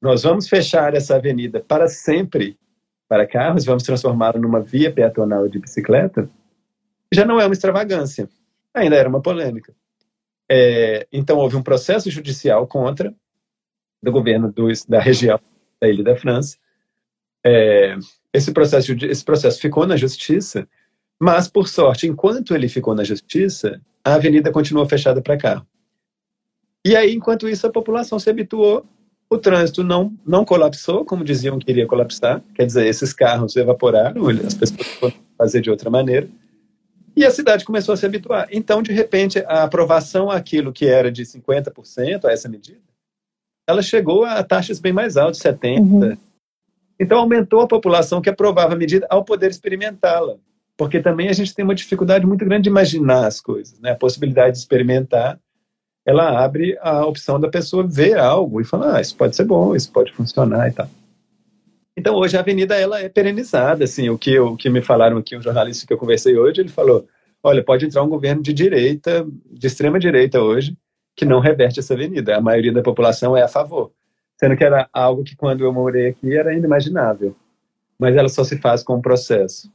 [0.00, 2.58] nós vamos fechar essa avenida para sempre
[3.06, 6.30] para carros, vamos transformá-la numa via peatonal de bicicleta,
[7.12, 8.28] já não é uma extravagância,
[8.72, 9.74] ainda era uma polêmica.
[10.48, 13.14] É, então houve um processo judicial contra
[14.02, 15.40] do governo do, da região
[15.80, 16.56] da Ilha da França.
[17.44, 17.96] É,
[18.32, 20.68] esse processo esse processo ficou na justiça,
[21.20, 25.66] mas por sorte, enquanto ele ficou na justiça, a avenida continuou fechada para carro.
[26.84, 28.86] E aí, enquanto isso, a população se habituou
[29.30, 34.28] o trânsito não, não colapsou, como diziam que iria colapsar, quer dizer, esses carros evaporaram,
[34.28, 36.28] as pessoas foram fazer de outra maneira,
[37.16, 38.48] e a cidade começou a se habituar.
[38.50, 42.80] Então, de repente, a aprovação àquilo que era de 50%, a essa medida,
[43.68, 45.78] ela chegou a taxas bem mais altas, 70%.
[45.78, 46.16] Uhum.
[47.00, 50.36] Então, aumentou a população que aprovava a medida ao poder experimentá-la.
[50.76, 53.92] Porque também a gente tem uma dificuldade muito grande de imaginar as coisas, né?
[53.92, 55.40] a possibilidade de experimentar
[56.04, 59.74] ela abre a opção da pessoa ver algo e falar, ah, isso pode ser bom,
[59.74, 60.88] isso pode funcionar e tal.
[61.96, 65.36] Então hoje a avenida ela é perenizada, assim, o que, o que me falaram aqui,
[65.36, 67.06] um jornalista que eu conversei hoje, ele falou,
[67.42, 70.76] olha, pode entrar um governo de direita, de extrema direita hoje,
[71.14, 73.92] que não reverte essa avenida, a maioria da população é a favor,
[74.40, 77.36] sendo que era algo que quando eu morei aqui era inimaginável,
[77.98, 79.70] mas ela só se faz com o processo.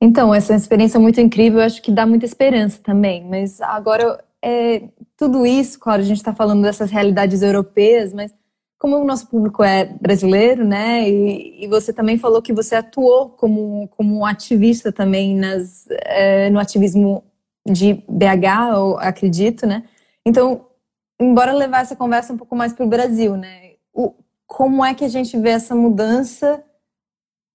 [0.00, 4.82] Então, essa experiência muito incrível, eu acho que dá muita esperança também, mas agora é,
[5.16, 8.34] tudo isso, claro, a gente está falando dessas realidades europeias, mas
[8.80, 13.30] como o nosso público é brasileiro, né, e, e você também falou que você atuou
[13.30, 17.22] como, como ativista também nas, é, no ativismo
[17.64, 19.84] de BH, eu acredito, né?
[20.26, 20.66] Então,
[21.18, 23.73] embora levar essa conversa um pouco mais para o Brasil, né?
[24.54, 26.62] Como é que a gente vê essa mudança,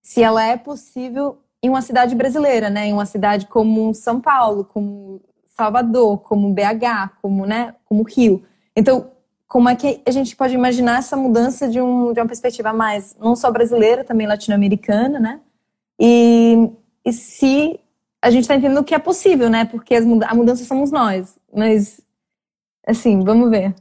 [0.02, 2.88] se ela é possível em uma cidade brasileira, né?
[2.88, 8.44] Em uma cidade como São Paulo, como Salvador, como BH, como, né, como Rio.
[8.76, 9.12] Então,
[9.48, 13.16] como é que a gente pode imaginar essa mudança de, um, de uma perspectiva mais,
[13.18, 15.40] não só brasileira, também latino-americana, né?
[15.98, 16.70] E,
[17.06, 17.80] e se
[18.22, 19.64] a gente está entendendo que é possível, né?
[19.64, 21.40] Porque as, a mudança somos nós.
[21.56, 22.02] Mas,
[22.86, 23.74] assim, vamos ver.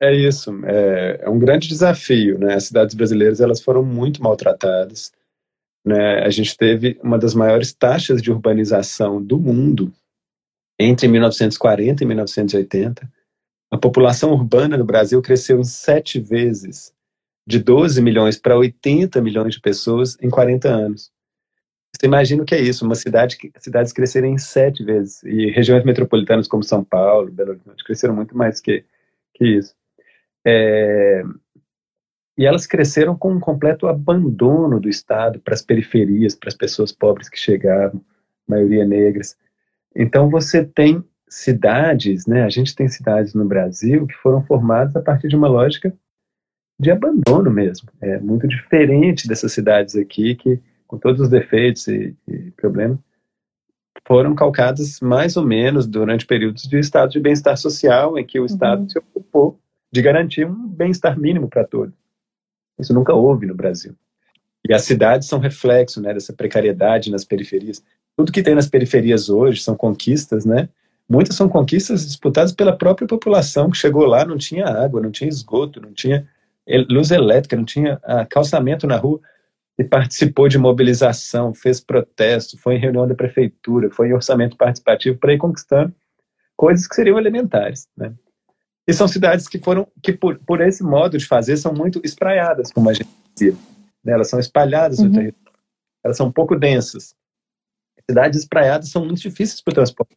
[0.00, 0.52] É isso.
[0.64, 2.54] É, é um grande desafio, né?
[2.54, 5.12] As cidades brasileiras, elas foram muito maltratadas.
[5.84, 6.20] Né?
[6.24, 9.92] A gente teve uma das maiores taxas de urbanização do mundo
[10.78, 13.10] entre 1940 e 1980,
[13.70, 16.94] a população urbana no Brasil cresceu em sete vezes,
[17.46, 21.10] de 12 milhões para 80 milhões de pessoas em 40 anos.
[21.94, 22.84] Você imagina o que é isso?
[22.84, 27.50] Uma cidade que cidades crescerem em sete vezes e regiões metropolitanas como São Paulo, Belo
[27.50, 28.84] Horizonte cresceram muito mais que
[29.34, 29.77] que isso.
[30.46, 31.22] É,
[32.38, 36.92] e elas cresceram com um completo abandono do Estado para as periferias, para as pessoas
[36.92, 38.00] pobres que chegavam,
[38.46, 39.36] maioria negras.
[39.94, 42.44] Então você tem cidades, né?
[42.44, 45.92] A gente tem cidades no Brasil que foram formadas a partir de uma lógica
[46.80, 47.88] de abandono mesmo.
[48.00, 52.98] É muito diferente dessas cidades aqui que, com todos os defeitos e, e problemas,
[54.06, 58.46] foram calcadas mais ou menos durante períodos de estado de bem-estar social, em que o
[58.46, 58.88] Estado uhum.
[58.88, 59.58] se ocupou
[59.90, 61.94] de garantir um bem-estar mínimo para todos.
[62.78, 63.94] Isso nunca houve no Brasil.
[64.68, 67.82] E as cidades são reflexo né, dessa precariedade nas periferias
[68.18, 70.68] tudo que tem nas periferias hoje são conquistas, né?
[71.08, 75.28] Muitas são conquistas disputadas pela própria população que chegou lá, não tinha água, não tinha
[75.28, 76.28] esgoto, não tinha
[76.90, 79.20] luz elétrica, não tinha ah, calçamento na rua
[79.78, 85.16] e participou de mobilização, fez protesto, foi em reunião da prefeitura, foi em orçamento participativo
[85.16, 85.94] para ir conquistando
[86.56, 88.12] coisas que seriam elementares, né?
[88.88, 92.72] E são cidades que foram, que por, por esse modo de fazer, são muito espraiadas,
[92.72, 93.54] como a gente dizia.
[94.02, 94.14] Né?
[94.14, 95.06] Elas são espalhadas uhum.
[95.06, 95.60] no território.
[96.02, 97.14] Elas são um pouco densas
[98.10, 100.16] cidades espraiadas são muito difíceis para o transporte.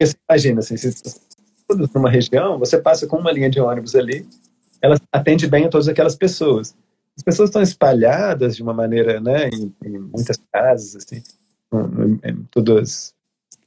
[0.00, 1.20] Você imagina, assim, se
[1.68, 4.26] todos numa região, você passa com uma linha de ônibus ali,
[4.80, 6.74] ela atende bem a todas aquelas pessoas.
[7.16, 11.22] as pessoas estão espalhadas de uma maneira, né, em, em muitas casas, assim,
[11.72, 13.14] em, em, todas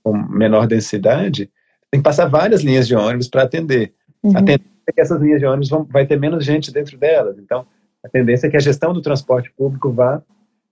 [0.03, 1.49] com menor densidade,
[1.95, 3.93] tem que passar várias linhas de ônibus para atender.
[4.21, 4.31] Uhum.
[4.31, 7.38] A tendência é que essas linhas de ônibus vão, vai ter menos gente dentro delas.
[7.39, 7.65] Então,
[8.03, 10.21] a tendência é que a gestão do transporte público vá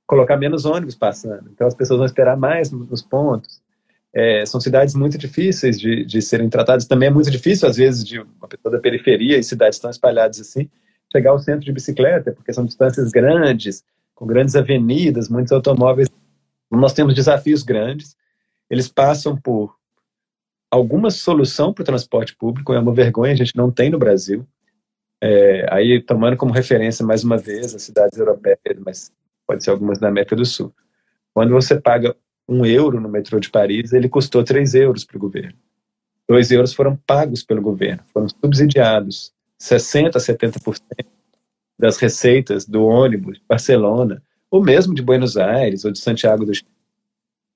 [0.06, 1.50] colocar menos ônibus passando.
[1.52, 3.62] Então, as pessoas vão esperar mais nos pontos.
[4.14, 6.86] É, são cidades muito difíceis de, de serem tratadas.
[6.86, 10.40] Também é muito difícil, às vezes, de uma pessoa da periferia e cidades tão espalhadas
[10.40, 10.70] assim,
[11.12, 13.84] chegar ao centro de bicicleta, porque são distâncias grandes,
[14.14, 16.10] com grandes avenidas, muitos automóveis.
[16.70, 18.16] Nós temos desafios grandes.
[18.70, 19.76] Eles passam por
[20.74, 24.44] alguma solução para o transporte público, é uma vergonha, a gente não tem no Brasil.
[25.22, 29.12] É, aí, tomando como referência, mais uma vez, as cidades europeias, mas
[29.46, 30.74] pode ser algumas da América do Sul.
[31.32, 32.16] Quando você paga
[32.50, 35.54] um euro no metrô de Paris, ele custou três euros para o governo.
[36.28, 39.32] Dois euros foram pagos pelo governo, foram subsidiados.
[39.62, 40.82] 60% a 70%
[41.78, 46.54] das receitas do ônibus de Barcelona, ou mesmo de Buenos Aires ou de Santiago do
[46.54, 46.68] Chile,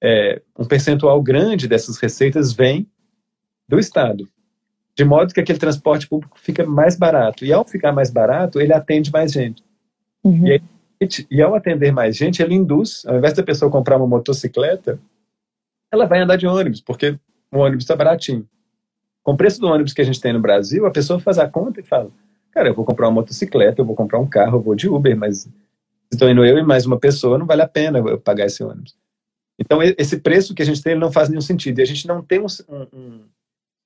[0.03, 2.87] é, um percentual grande dessas receitas vem
[3.67, 4.27] do Estado.
[4.95, 7.45] De modo que aquele transporte público fica mais barato.
[7.45, 9.63] E ao ficar mais barato, ele atende mais gente.
[10.23, 10.47] Uhum.
[10.47, 10.61] E aí,
[11.29, 14.99] e ao atender mais gente, ele induz, ao invés da pessoa comprar uma motocicleta,
[15.91, 17.17] ela vai andar de ônibus, porque
[17.51, 18.47] o ônibus está baratinho.
[19.23, 21.47] Com o preço do ônibus que a gente tem no Brasil, a pessoa faz a
[21.47, 22.09] conta e fala:
[22.51, 25.15] Cara, eu vou comprar uma motocicleta, eu vou comprar um carro, eu vou de Uber,
[25.15, 25.51] mas se
[26.11, 28.95] estou indo eu e mais uma pessoa, não vale a pena eu pagar esse ônibus.
[29.59, 31.79] Então, esse preço que a gente tem não faz nenhum sentido.
[31.79, 32.45] E a gente não tem um,
[32.93, 33.21] um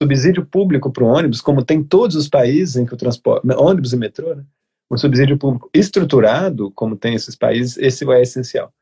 [0.02, 3.94] subsídio público para o ônibus, como tem todos os países em que o transporte, ônibus
[3.94, 4.44] e metrô, né?
[4.90, 8.74] um subsídio público estruturado, como tem esses países, esse é essencial.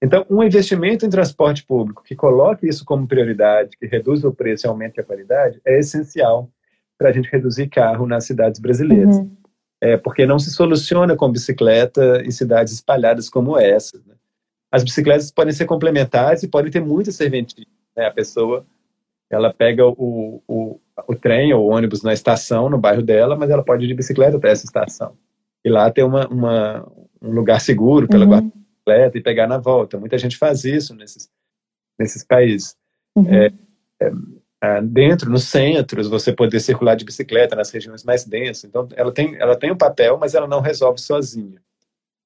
[0.00, 4.66] Então, um investimento em transporte público que coloque isso como prioridade, que reduza o preço
[4.66, 6.48] e aumente a qualidade, é essencial
[6.96, 9.16] para a gente reduzir carro nas cidades brasileiras.
[9.16, 9.36] Uhum.
[9.80, 14.04] É, porque não se soluciona com bicicleta em cidades espalhadas como essas.
[14.04, 14.14] Né?
[14.70, 17.66] As bicicletas podem ser complementares e podem ter muita serventia.
[17.96, 18.06] Né?
[18.06, 18.64] A pessoa
[19.30, 23.50] ela pega o, o, o trem ou o ônibus na estação, no bairro dela, mas
[23.50, 25.16] ela pode ir de bicicleta até essa estação
[25.64, 26.86] e lá ter uma, uma
[27.20, 28.50] um lugar seguro pela uhum.
[28.50, 29.98] bicicleta e pegar na volta.
[29.98, 31.28] Muita gente faz isso nesses,
[31.98, 32.76] nesses países.
[33.16, 33.26] Uhum.
[33.28, 33.52] É,
[34.62, 38.64] é, dentro, nos centros, você poder circular de bicicleta nas regiões mais densas.
[38.64, 41.60] Então, ela tem, ela tem um papel, mas ela não resolve sozinha.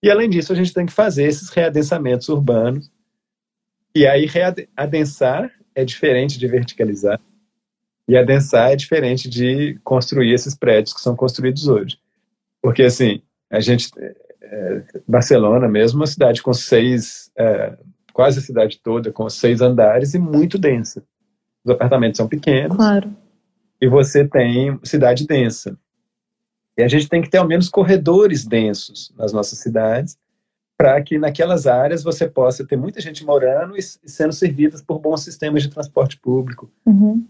[0.03, 2.91] E, além disso, a gente tem que fazer esses readensamentos urbanos.
[3.95, 4.27] E aí,
[4.77, 7.21] adensar é diferente de verticalizar.
[8.09, 11.99] E adensar é diferente de construir esses prédios que são construídos hoje.
[12.61, 13.91] Porque, assim, a gente.
[14.43, 17.31] É, Barcelona mesmo, uma cidade com seis.
[17.37, 17.77] É,
[18.13, 21.03] quase a cidade toda, com seis andares e muito densa.
[21.65, 22.77] Os apartamentos são pequenos.
[22.77, 23.15] Claro.
[23.81, 25.77] E você tem cidade densa.
[26.77, 30.17] E a gente tem que ter ao menos corredores densos nas nossas cidades,
[30.83, 35.23] para que naquelas áreas você possa ter muita gente morando e, sendo servidas por bons
[35.23, 36.69] sistemas de transporte público.
[36.85, 37.25] Uhum.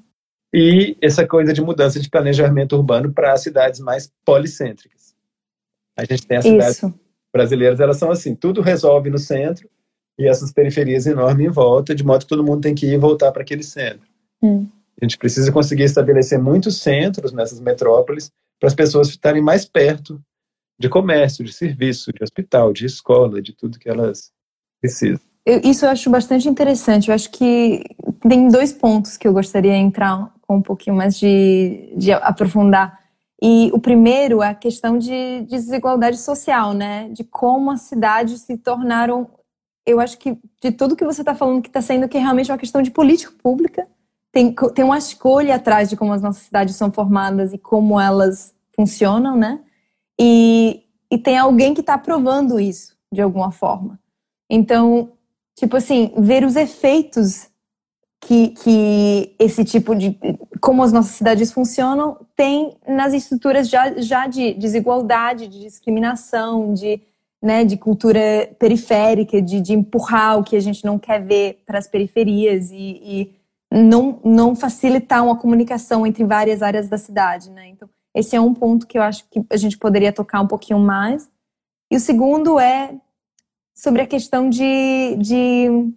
[0.55, 5.15] E essa coisa de mudança de planejamento urbano para cidades mais policêntricas.
[5.95, 6.95] A gente tem as cidades Isso.
[7.31, 9.69] brasileiras, elas são assim, tudo resolve no centro
[10.19, 12.99] e essas periferias enormes em volta, de modo que todo mundo tem que ir e
[12.99, 14.09] voltar para aquele centro.
[14.43, 14.67] Hum.
[14.99, 20.19] A gente precisa conseguir estabelecer muitos centros nessas metrópoles para as pessoas estarem mais perto
[20.83, 24.33] de comércio, de serviço, de hospital, de escola, de tudo que elas
[24.81, 25.21] precisam.
[25.47, 27.09] Eu, isso eu acho bastante interessante.
[27.09, 27.85] Eu acho que
[28.29, 32.99] tem dois pontos que eu gostaria de entrar com um pouquinho mais de, de aprofundar.
[33.41, 37.09] E o primeiro é a questão de desigualdade social, né?
[37.11, 39.31] De como as cidades se tornaram.
[39.87, 42.51] Eu acho que de tudo que você está falando, que está sendo que é realmente
[42.51, 43.87] uma questão de política pública,
[44.33, 48.55] tem, tem uma escolha atrás de como as nossas cidades são formadas e como elas
[48.75, 49.61] funcionam, né?
[50.25, 53.99] E, e tem alguém que está aprovando isso de alguma forma.
[54.49, 55.11] Então,
[55.57, 57.51] tipo assim, ver os efeitos
[58.21, 60.17] que, que esse tipo de.
[60.61, 67.01] como as nossas cidades funcionam, tem nas estruturas já, já de desigualdade, de discriminação, de,
[67.43, 68.21] né, de cultura
[68.61, 72.77] periférica, de, de empurrar o que a gente não quer ver para as periferias e,
[72.77, 73.35] e,
[73.73, 77.51] não, não facilitar uma comunicação entre várias áreas da cidade.
[77.51, 77.69] Né?
[77.69, 80.79] Então, esse é um ponto que eu acho que a gente poderia tocar um pouquinho
[80.79, 81.31] mais.
[81.91, 82.95] E o segundo é
[83.75, 85.93] sobre a questão de, de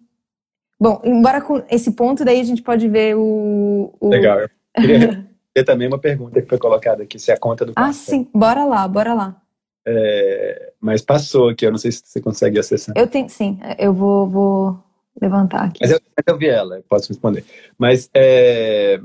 [0.80, 3.94] Bom, embora com esse ponto, daí a gente pode ver o.
[4.00, 4.10] o...
[4.10, 4.42] Legal.
[4.42, 7.74] Eu queria ter também uma pergunta que foi colocada aqui, se é a conta do
[7.76, 9.42] Ah, sim, bora lá, bora lá.
[9.88, 12.94] É, mas passou aqui, eu não sei se você consegue acessar.
[12.98, 14.84] Eu tenho, sim, eu vou, vou
[15.22, 15.80] levantar aqui.
[15.82, 17.46] Mas eu, eu vi ela, eu posso responder.
[17.78, 19.00] Mas, é...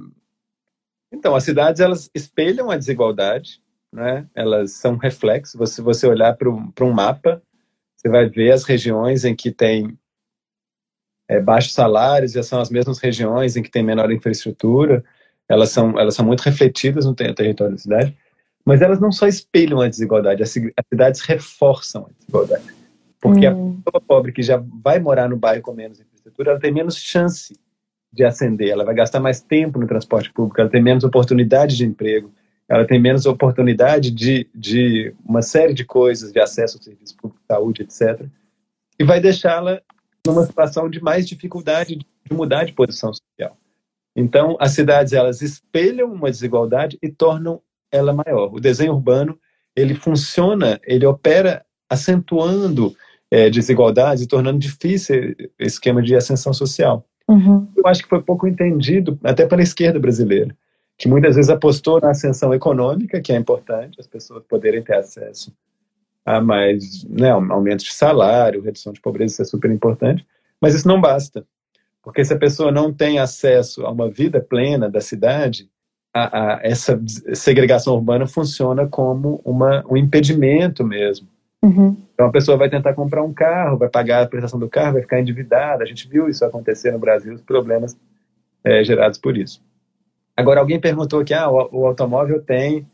[1.12, 3.60] então, as cidades, elas espelham a desigualdade,
[3.92, 4.26] né?
[4.34, 5.70] elas são reflexos.
[5.70, 7.42] Se você olhar para um mapa,
[7.96, 9.98] você vai ver as regiões em que tem
[11.28, 15.04] é, baixos salários, e são as mesmas regiões em que tem menor infraestrutura,
[15.48, 18.16] elas são, elas são muito refletidas no território da cidade,
[18.64, 20.50] mas elas não só espelham a desigualdade, as,
[20.88, 22.64] cidades reforçam a desigualdade.
[23.20, 23.78] Porque hum.
[23.80, 26.96] a pessoa pobre que já vai morar no bairro com menos infraestrutura, ela tem menos
[26.96, 27.58] chance
[28.12, 31.84] de ascender, ela vai gastar mais tempo no transporte público, ela tem menos oportunidade de
[31.84, 32.32] emprego,
[32.68, 37.42] ela tem menos oportunidade de, de uma série de coisas, de acesso ao serviço público,
[37.46, 38.26] saúde, etc.
[38.98, 39.80] E vai deixá-la
[40.26, 43.56] numa situação de mais dificuldade de mudar de posição social.
[44.14, 48.52] Então, as cidades elas espelham uma desigualdade e tornam ela maior.
[48.52, 49.38] O desenho urbano
[49.74, 52.94] ele funciona, ele opera acentuando
[53.30, 57.04] é, desigualdades e tornando difícil esse esquema de ascensão social.
[57.30, 57.68] Uhum.
[57.76, 60.54] Eu acho que foi pouco entendido, até pela esquerda brasileira,
[60.98, 65.52] que muitas vezes apostou na ascensão econômica, que é importante, as pessoas poderem ter acesso
[66.26, 70.26] a mais, né, aumento de salário, redução de pobreza, isso é super importante,
[70.60, 71.46] mas isso não basta.
[72.02, 75.70] Porque se a pessoa não tem acesso a uma vida plena da cidade,
[76.12, 77.00] a, a, essa
[77.32, 81.28] segregação urbana funciona como uma, um impedimento mesmo
[81.62, 81.96] Uhum.
[82.20, 85.00] Então a pessoa vai tentar comprar um carro, vai pagar a prestação do carro, vai
[85.00, 85.82] ficar endividada.
[85.82, 87.96] A gente viu isso acontecer no Brasil, os problemas
[88.62, 89.62] é, gerados por isso.
[90.36, 92.86] Agora, alguém perguntou que ah, o, o, automóvel tem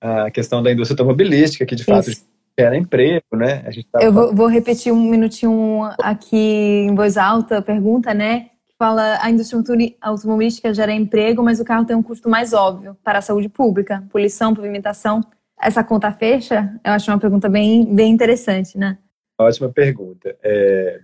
[0.00, 2.26] a questão da indústria automobilística, que de fato isso.
[2.58, 3.64] gera emprego, né?
[4.00, 8.50] Eu vou, vou, repetir um minutinho aqui em voz alta a pergunta, né?
[8.76, 9.62] Fala, a indústria
[10.00, 14.02] automobilística gera emprego, mas o carro tem um custo mais óbvio para a saúde pública,
[14.10, 15.20] poluição, pavimentação
[15.60, 16.72] essa conta fecha?
[16.84, 18.98] Eu acho uma pergunta bem, bem interessante, né?
[19.38, 20.36] Ótima pergunta.
[20.42, 21.00] É,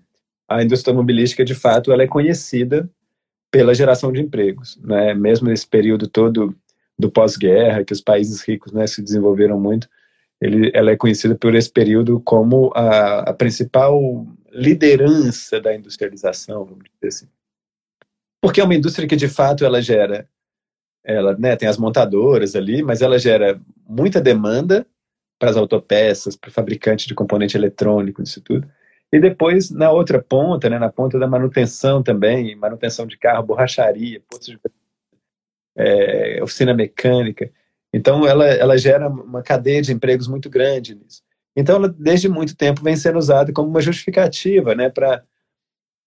[0.49, 2.89] a indústria automobilística, de fato, ela é conhecida
[3.51, 5.15] pela geração de empregos, né?
[5.15, 6.55] Mesmo nesse período todo
[6.99, 9.89] do pós-guerra, que os países ricos né, se desenvolveram muito,
[10.41, 16.85] ele, ela é conhecida por esse período como a, a principal liderança da industrialização, vamos
[16.95, 17.29] dizer assim.
[18.41, 20.29] Porque é uma indústria que, de fato, ela gera
[21.05, 24.87] ela né, tem as montadoras ali, mas ela gera muita demanda
[25.39, 28.71] para as autopeças, para o fabricante de componente eletrônico, isso tudo.
[29.13, 34.23] E depois, na outra ponta, né, na ponta da manutenção também, manutenção de carro, borracharia,
[34.41, 34.61] de,
[35.77, 37.51] é, oficina mecânica.
[37.93, 41.23] Então, ela, ela gera uma cadeia de empregos muito grande nisso.
[41.57, 45.25] Então, ela, desde muito tempo, vem sendo usada como uma justificativa né, para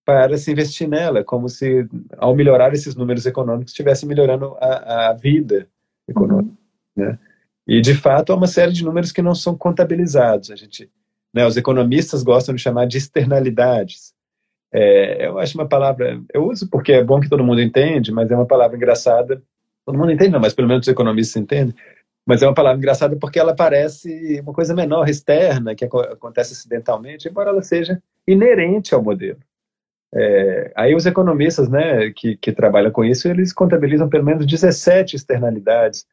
[0.06, 1.88] para se investir nela, como se,
[2.18, 5.68] ao melhorar esses números econômicos, estivesse melhorando a, a vida
[6.08, 6.56] econômica.
[6.96, 7.06] Uhum.
[7.06, 7.20] Né?
[7.66, 10.52] E, de fato, há uma série de números que não são contabilizados.
[10.52, 10.92] A gente,
[11.34, 14.14] né, os economistas gostam de chamar de externalidades.
[14.72, 18.30] É, eu acho uma palavra, eu uso porque é bom que todo mundo entende, mas
[18.30, 19.42] é uma palavra engraçada.
[19.86, 21.76] Todo mundo entende, não, mas pelo menos os economistas entendem.
[22.26, 27.28] Mas é uma palavra engraçada porque ela parece uma coisa menor, externa, que acontece acidentalmente,
[27.28, 29.40] embora ela seja inerente ao modelo.
[30.16, 35.16] É, aí os economistas né, que, que trabalham com isso, eles contabilizam pelo menos 17
[35.16, 36.06] externalidades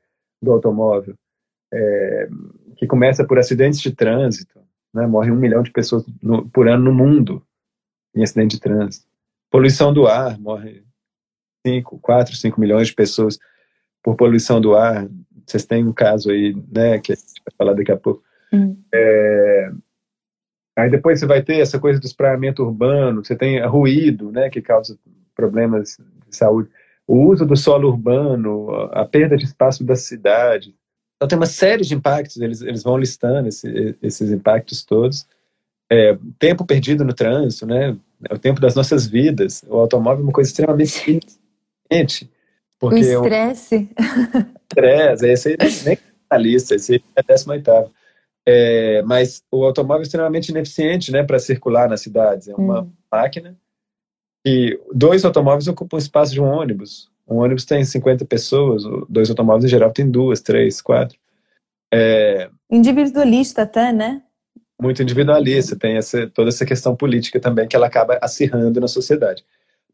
[0.42, 1.14] do automóvel,
[1.72, 2.28] é,
[2.76, 4.59] que começa por acidentes de trânsito,
[4.94, 7.44] né, morre um milhão de pessoas no, por ano no mundo
[8.14, 9.07] em acidente de trânsito.
[9.51, 10.82] Poluição do ar, morre
[11.66, 13.38] 5, 4, 5 milhões de pessoas
[14.03, 15.07] por poluição do ar.
[15.46, 18.22] Vocês têm um caso aí, né, que a gente vai falar daqui a pouco.
[18.53, 18.76] Hum.
[18.92, 19.70] É,
[20.76, 24.62] Aí depois você vai ter essa coisa do espraiamento urbano, você tem ruído, né, que
[24.62, 24.98] causa
[25.34, 25.98] problemas
[26.28, 26.68] de saúde.
[27.06, 30.74] O uso do solo urbano, a perda de espaço da cidade.
[31.16, 35.26] Então tem uma série de impactos, eles, eles vão listando esse, esses impactos todos.
[35.92, 37.96] É, tempo perdido no trânsito, né,
[38.28, 39.64] é o tempo das nossas vidas.
[39.68, 42.30] O automóvel é uma coisa extremamente ineficiente.
[42.78, 43.90] Porque o estresse.
[44.70, 45.98] O estresse, esse aí nem
[46.30, 47.90] é lista, esse é 18
[48.53, 52.48] é, mas o automóvel é extremamente ineficiente né, para circular nas cidades.
[52.48, 52.92] É uma hum.
[53.11, 53.57] máquina
[54.44, 57.09] e dois automóveis ocupam o espaço de um ônibus.
[57.28, 61.16] Um ônibus tem 50 pessoas, dois automóveis em geral tem duas, três, quatro.
[61.94, 64.20] É, Individualista até, né?
[64.82, 69.44] Muito individualista, tem essa, toda essa questão política também que ela acaba acirrando na sociedade.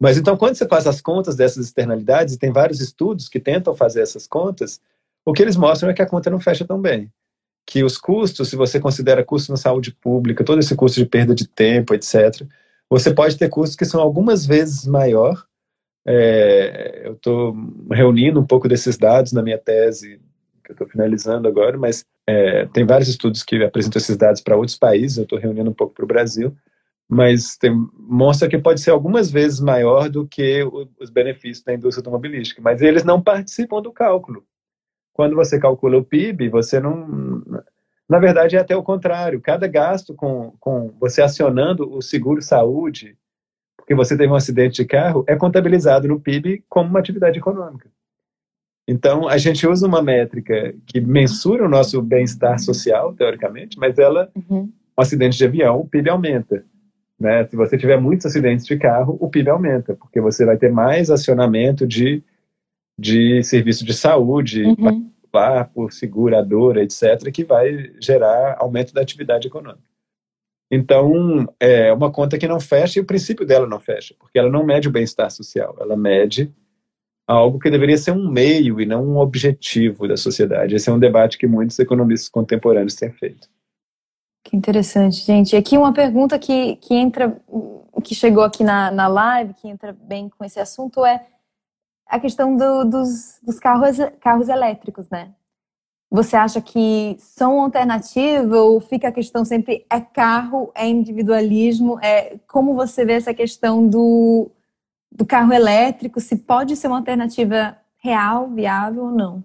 [0.01, 3.75] Mas então, quando você faz as contas dessas externalidades, e tem vários estudos que tentam
[3.75, 4.81] fazer essas contas,
[5.27, 7.11] o que eles mostram é que a conta não fecha tão bem
[7.67, 11.35] que os custos, se você considera custo na saúde pública, todo esse custo de perda
[11.35, 12.47] de tempo, etc.,
[12.89, 15.45] você pode ter custos que são algumas vezes maior.
[16.07, 17.57] É, eu estou
[17.91, 20.21] reunindo um pouco desses dados na minha tese,
[20.65, 24.57] que eu estou finalizando agora, mas é, tem vários estudos que apresentam esses dados para
[24.57, 26.57] outros países, eu estou reunindo um pouco para o Brasil,
[27.09, 31.75] mas tem, mostra que pode ser algumas vezes maior do que o, os benefícios da
[31.75, 34.45] indústria automobilística, mas eles não participam do cálculo
[35.17, 37.43] quando você calcula o PIB, você não,
[38.07, 39.41] Na verdade, é até o contrário.
[39.41, 43.17] Cada gasto com, com você acionando o seguro saúde,
[43.79, 47.89] porque você teve um acidente de carro, é contabilizado no PIB como uma atividade econômica.
[48.87, 54.31] Então, a gente usa uma métrica que mensura o nosso bem-estar social, teoricamente, mas ela,
[54.37, 54.65] uhum.
[54.65, 56.63] um acidente de avião, o PIB aumenta.
[57.19, 57.47] Né?
[57.47, 61.11] Se você tiver muitos acidentes de carro, o PIB aumenta, porque você vai ter mais
[61.11, 62.23] acionamento de,
[62.99, 65.11] de serviço de saúde, uhum.
[65.75, 69.85] por seguradora, etc., que vai gerar aumento da atividade econômica.
[70.71, 74.51] Então, é uma conta que não fecha e o princípio dela não fecha, porque ela
[74.51, 76.53] não mede o bem-estar social, ela mede
[77.27, 80.75] algo que deveria ser um meio e não um objetivo da sociedade.
[80.75, 83.49] Esse é um debate que muitos economistas contemporâneos têm feito.
[84.45, 85.55] Que interessante, gente.
[85.55, 87.37] E aqui uma pergunta que, que entra,
[88.03, 91.27] que chegou aqui na, na live, que entra bem com esse assunto, é
[92.07, 95.33] a questão do, dos, dos carros, carros elétricos, né?
[96.11, 101.99] Você acha que são alternativa ou fica a questão sempre é carro, é individualismo?
[102.01, 104.51] É como você vê essa questão do
[105.11, 109.45] do carro elétrico, se pode ser uma alternativa real, viável ou não.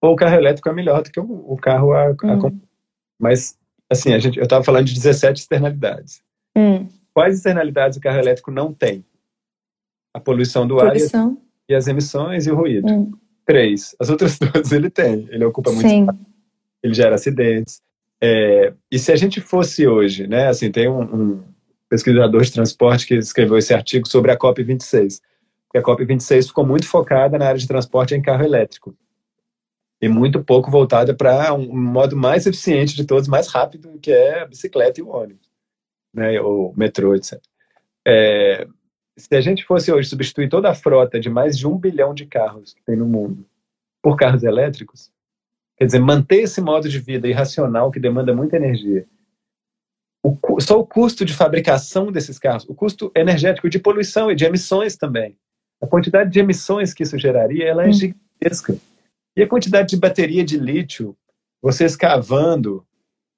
[0.00, 2.46] Ou o carro elétrico é melhor do que o, o carro a, hum.
[2.46, 2.52] a,
[3.18, 3.58] Mas,
[3.88, 6.22] assim, a gente, eu estava falando de 17 externalidades.
[6.56, 6.88] Hum.
[7.12, 9.04] Quais externalidades o carro elétrico não tem?
[10.14, 11.30] A poluição do poluição.
[11.30, 12.90] ar e, as emissões e o ruído.
[12.90, 13.12] Hum.
[13.46, 13.94] Três.
[13.98, 15.28] As outras duas ele tem.
[15.30, 16.02] Ele ocupa muito Sim.
[16.02, 16.26] espaço.
[16.82, 17.80] Ele gera acidentes.
[18.22, 21.44] É, e se a gente fosse hoje, né, assim, tem um, um
[21.88, 25.20] pesquisador de transporte que escreveu esse artigo sobre a COP26.
[25.66, 28.94] Porque a COP26 ficou muito focada na área de transporte em carro elétrico
[30.00, 34.40] e muito pouco voltada para um modo mais eficiente de todos, mais rápido, que é
[34.40, 35.46] a bicicleta e o ônibus,
[36.12, 37.38] né, ou metrô, etc.
[38.06, 38.66] É,
[39.18, 42.26] se a gente fosse hoje substituir toda a frota de mais de um bilhão de
[42.26, 43.44] carros que tem no mundo
[44.02, 45.12] por carros elétricos,
[45.76, 49.06] quer dizer, manter esse modo de vida irracional que demanda muita energia
[50.22, 54.44] o, só o custo de fabricação desses carros, o custo energético de poluição e de
[54.44, 55.36] emissões também.
[55.80, 57.92] A quantidade de emissões que isso geraria, ela é hum.
[57.92, 58.76] gigantesca.
[59.36, 61.16] E a quantidade de bateria de lítio,
[61.62, 62.84] você escavando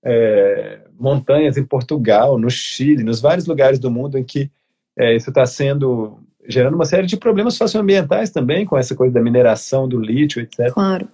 [0.05, 4.51] é, montanhas em Portugal, no Chile, nos vários lugares do mundo em que
[4.99, 6.19] é, isso está sendo
[6.49, 10.73] gerando uma série de problemas socioambientais também com essa coisa da mineração do lítio, etc.
[10.73, 11.09] Claro.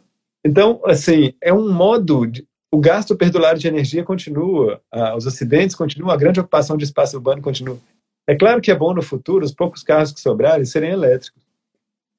[0.44, 4.80] Então, assim, é um modo de, o gasto perdulário de energia continua,
[5.16, 7.78] os acidentes continuam, a grande ocupação de espaço urbano continua.
[8.26, 11.42] É claro que é bom no futuro os poucos carros que sobrarem serem elétricos,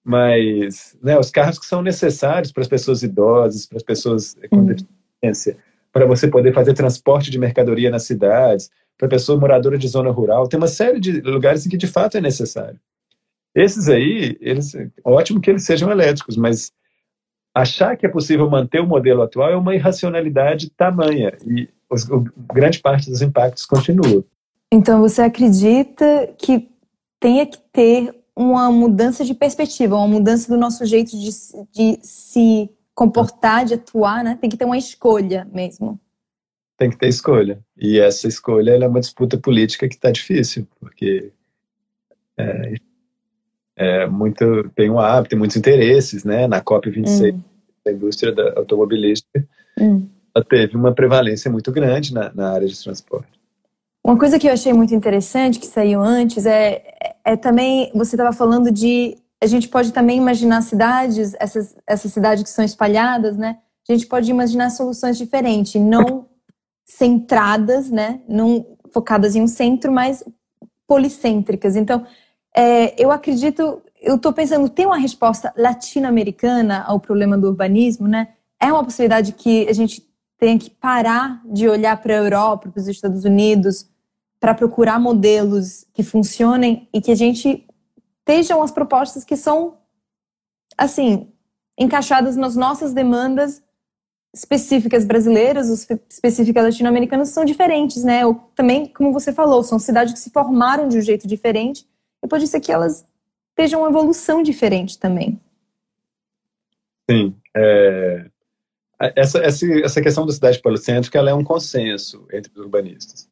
[0.04, 4.58] mas né, os carros que são necessários para as pessoas idosas, para as pessoas com
[4.58, 4.66] uhum.
[4.66, 5.58] deficiência,
[5.92, 10.48] para você poder fazer transporte de mercadoria nas cidades, para pessoa moradora de zona rural,
[10.50, 12.78] tem uma série de lugares em que de fato é necessário.
[13.56, 14.74] Esses aí, eles,
[15.04, 16.72] ótimo que eles sejam elétricos, mas
[17.56, 22.26] achar que é possível manter o modelo atual é uma irracionalidade tamanha e os, o,
[22.54, 24.24] grande parte dos impactos continua.
[24.72, 26.70] Então você acredita que
[27.22, 31.30] tenha que ter uma mudança de perspectiva, uma mudança do nosso jeito de,
[31.72, 34.38] de se comportar, de atuar, né?
[34.40, 36.00] Tem que ter uma escolha mesmo.
[36.80, 37.60] Tem que ter escolha.
[37.78, 41.34] E essa escolha é uma disputa política que está difícil, porque
[42.38, 42.74] é,
[43.76, 46.48] é, muito, tem um hábito, tem muitos interesses, né?
[46.48, 47.42] Na COP26, hum.
[47.86, 49.46] a indústria da automobilística
[49.78, 50.08] hum.
[50.48, 53.28] teve uma prevalência muito grande na, na, área de transporte.
[54.02, 56.82] Uma coisa que eu achei muito interessante, que saiu antes, é,
[57.26, 62.42] é também, você estava falando de, a gente pode também imaginar cidades, essas, essas cidades
[62.42, 63.58] que são espalhadas, né?
[63.90, 66.29] A gente pode imaginar soluções diferentes, não
[66.90, 68.20] centradas, né?
[68.28, 70.24] Não focadas em um centro, mas
[70.88, 71.76] policêntricas.
[71.76, 72.06] Então,
[72.56, 78.30] é, eu acredito, eu estou pensando, tem uma resposta latino-americana ao problema do urbanismo, né?
[78.60, 80.04] É uma possibilidade que a gente
[80.38, 83.88] tenha que parar de olhar para a Europa, para os Estados Unidos,
[84.40, 87.68] para procurar modelos que funcionem e que a gente
[88.20, 89.78] estejam as propostas que são,
[90.76, 91.32] assim,
[91.78, 93.62] encaixadas nas nossas demandas
[94.34, 98.26] específicas brasileiras, os específicas latino-americanas são diferentes, né?
[98.26, 101.86] Ou, também, como você falou, são cidades que se formaram de um jeito diferente
[102.24, 103.06] e pode ser que elas
[103.50, 105.40] estejam uma evolução diferente também.
[107.10, 107.36] Sim.
[107.56, 108.26] É,
[109.16, 113.28] essa, essa, essa questão da cidade policêntrica ela é um consenso entre os urbanistas.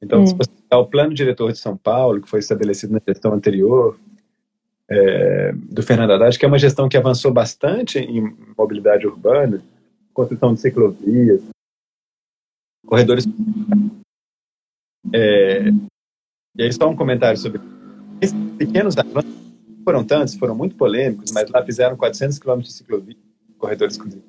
[0.00, 0.26] Então, hum.
[0.26, 3.98] se você o plano diretor de São Paulo, que foi estabelecido na gestão anterior,
[4.90, 9.62] é, do Fernando Haddad, que é uma gestão que avançou bastante em mobilidade urbana,
[10.18, 11.40] construção de ciclovias,
[12.84, 13.24] corredores.
[15.14, 15.68] É,
[16.56, 17.60] e aí, só um comentário sobre
[18.20, 19.32] esses pequenos avanços
[19.84, 23.16] foram tantos, foram muito polêmicos, mas lá fizeram 400 quilômetros de ciclovia,
[23.58, 24.28] corredores exclusivos.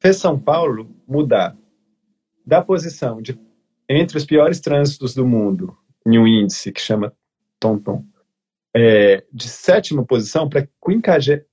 [0.00, 1.56] Fez São Paulo mudar
[2.44, 3.38] da posição de
[3.88, 7.14] entre os piores trânsitos do mundo, em um índice que chama
[7.60, 8.04] TomTom,
[8.74, 11.48] é, de sétima posição para 58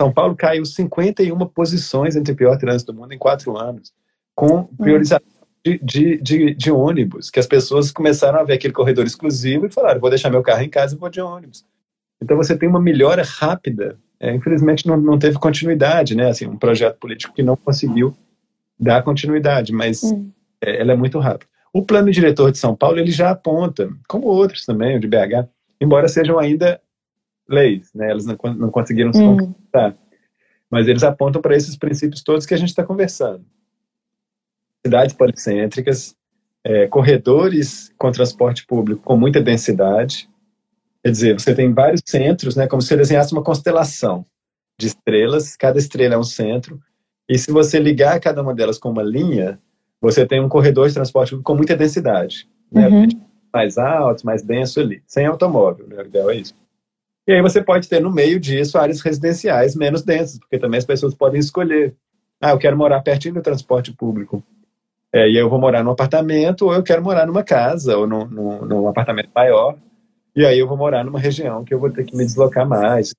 [0.00, 3.92] São Paulo caiu 51 posições entre o pior trânsito do mundo em quatro anos,
[4.34, 4.68] com hum.
[4.76, 5.26] priorização
[5.64, 9.70] de, de, de, de, ônibus, que as pessoas começaram a ver aquele corredor exclusivo e
[9.70, 11.64] falaram, vou deixar meu carro em casa e vou de ônibus.
[12.22, 13.98] Então você tem uma melhora rápida.
[14.20, 16.28] É, infelizmente não, não teve continuidade, né?
[16.28, 18.14] Assim, um projeto político que não conseguiu
[18.78, 20.30] dar continuidade, mas hum.
[20.60, 21.50] é, ela é muito rápida.
[21.72, 25.48] O plano diretor de São Paulo ele já aponta, como outros também, o de BH,
[25.80, 26.80] embora sejam ainda
[27.48, 28.10] leis, né?
[28.10, 29.36] Elas não, não conseguiram se hum.
[29.36, 29.96] concretizar,
[30.70, 33.44] mas eles apontam para esses princípios todos que a gente está conversando.
[34.84, 36.14] Cidades policêntricas,
[36.62, 40.28] é, corredores com transporte público com muita densidade,
[41.04, 44.24] Quer dizer, você tem vários centros, né, como se você desenhasse uma constelação
[44.78, 46.80] de estrelas, cada estrela é um centro,
[47.28, 49.60] e se você ligar cada uma delas com uma linha,
[50.00, 53.08] você tem um corredor de transporte com muita densidade, né, uhum.
[53.52, 56.54] mais alto, mais denso ali, sem automóvel, né, o ideal é isso.
[57.26, 60.84] E aí você pode ter no meio disso áreas residenciais menos densas, porque também as
[60.84, 61.94] pessoas podem escolher.
[62.40, 64.44] Ah, eu quero morar pertinho do transporte público.
[65.12, 68.26] É, e eu vou morar num apartamento, ou eu quero morar numa casa, ou num,
[68.26, 69.78] num, num apartamento maior.
[70.36, 73.14] E aí eu vou morar numa região que eu vou ter que me deslocar mais.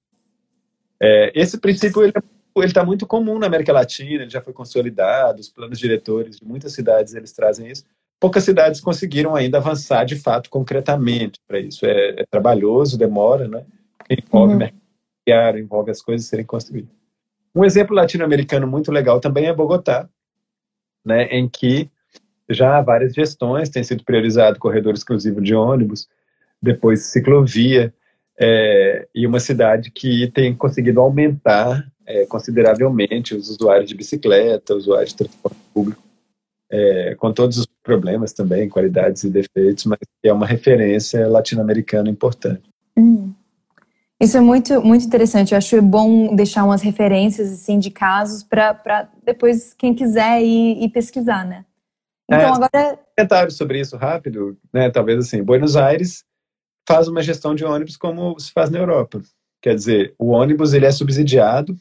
[1.01, 5.39] É, esse princípio ele é, está muito comum na América Latina, ele já foi consolidado,
[5.39, 7.85] os planos diretores de muitas cidades eles trazem isso.
[8.19, 11.85] Poucas cidades conseguiram ainda avançar de fato concretamente para isso.
[11.85, 13.65] É, é, trabalhoso, demora, né?
[14.09, 14.59] Envolve uhum.
[14.59, 16.89] mercado, envolve as coisas serem construídas.
[17.55, 20.09] Um exemplo latino-americano muito legal também é Bogotá,
[21.05, 21.89] né, em que
[22.49, 26.07] já há várias gestões, tem sido priorizado corredor exclusivo de ônibus,
[26.61, 27.93] depois ciclovia,
[28.37, 35.11] é, e uma cidade que tem conseguido aumentar é, consideravelmente os usuários de bicicleta, usuários
[35.11, 36.03] de transporte público,
[36.69, 42.63] é, com todos os problemas também, qualidades e defeitos, mas é uma referência latino-americana importante.
[42.97, 43.33] Hum.
[44.22, 45.51] Isso é muito, muito interessante.
[45.51, 50.89] Eu acho bom deixar umas referências assim, de casos para depois quem quiser ir, ir
[50.89, 51.66] pesquisar, né?
[52.28, 52.99] Então é, agora.
[53.18, 54.89] Comentário sobre isso rápido, né?
[54.89, 56.24] Talvez assim, Buenos Aires
[56.88, 59.22] faz uma gestão de ônibus como se faz na Europa.
[59.61, 61.76] Quer dizer, o ônibus ele é subsidiado,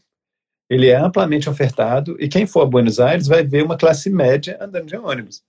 [0.69, 4.59] ele é amplamente ofertado e quem for a Buenos Aires vai ver uma classe média
[4.61, 5.43] andando de ônibus.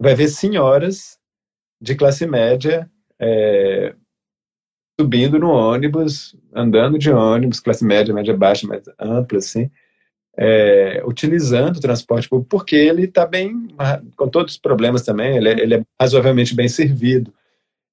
[0.00, 1.18] Vai ver senhoras
[1.80, 3.94] de classe média é,
[4.98, 9.70] subindo no ônibus, andando de ônibus, classe média, média baixa, mais ampla, assim,
[10.36, 13.68] é, utilizando o transporte público, porque ele está bem,
[14.16, 17.32] com todos os problemas também, ele é, ele é razoavelmente bem servido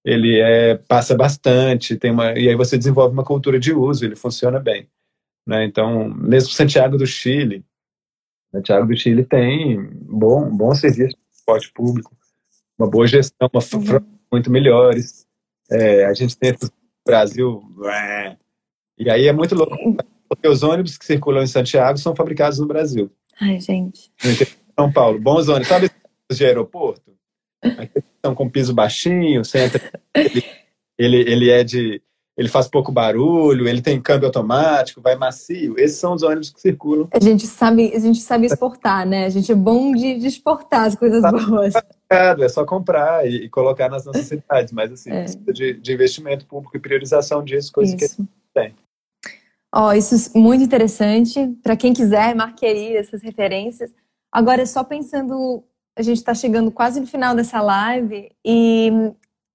[0.03, 4.15] ele é, passa bastante, tem uma, e aí você desenvolve uma cultura de uso, ele
[4.15, 4.89] funciona bem.
[5.45, 5.65] Né?
[5.65, 7.63] Então, mesmo Santiago do Chile,
[8.51, 12.15] Santiago do Chile tem bom, bom serviço de transporte público,
[12.77, 14.05] uma boa gestão, uma uhum.
[14.31, 15.27] muito melhores.
[15.71, 16.53] É, a gente tem
[17.05, 17.63] Brasil,
[18.97, 19.75] e aí é muito louco,
[20.29, 23.11] porque os ônibus que circulam em Santiago são fabricados no Brasil.
[23.39, 24.11] Ai, gente.
[24.77, 25.67] São Paulo, bons ônibus.
[25.67, 25.89] Sabe
[26.31, 27.11] de aeroporto?
[28.15, 30.43] Estão com piso baixinho, entra, ele,
[30.97, 32.01] ele, ele é de.
[32.37, 35.77] Ele faz pouco barulho, ele tem câmbio automático, vai macio.
[35.77, 37.07] Esses são os ônibus que circulam.
[37.11, 39.25] A gente sabe, a gente sabe exportar, né?
[39.25, 41.31] A gente é bom de, de exportar as coisas tá
[42.11, 42.41] boas.
[42.41, 45.23] É só comprar e, e, colocar nas nossas cidades, mas assim, é.
[45.23, 48.17] precisa de, de, investimento público e priorização disso, coisa isso.
[48.17, 48.75] que tem.
[49.73, 51.47] Ó, oh, isso é muito interessante.
[51.63, 53.93] Para quem quiser, marqueria essas referências.
[54.31, 55.63] Agora, só pensando
[55.97, 58.91] a gente está chegando quase no final dessa live e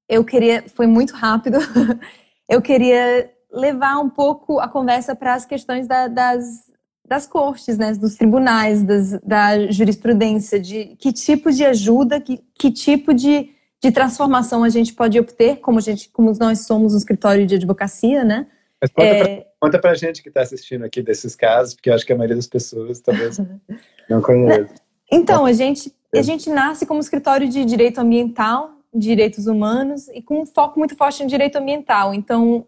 [0.09, 1.59] eu queria, foi muito rápido,
[2.49, 6.66] eu queria levar um pouco a conversa para as questões da, das,
[7.09, 12.71] das cortes, né, dos tribunais, das, da jurisprudência, de que tipo de ajuda, que, que
[12.71, 13.51] tipo de,
[13.83, 17.55] de transformação a gente pode obter, como, a gente, como nós somos um escritório de
[17.55, 18.47] advocacia, né?
[18.81, 19.25] Mas conta, é...
[19.25, 22.17] pra, conta pra gente que está assistindo aqui desses casos, porque eu acho que a
[22.17, 23.39] maioria das pessoas talvez
[24.09, 24.75] não conheça.
[25.11, 30.41] Então, a gente a gente nasce como escritório de direito ambiental, direitos humanos e com
[30.41, 32.15] um foco muito forte em direito ambiental.
[32.15, 32.67] Então,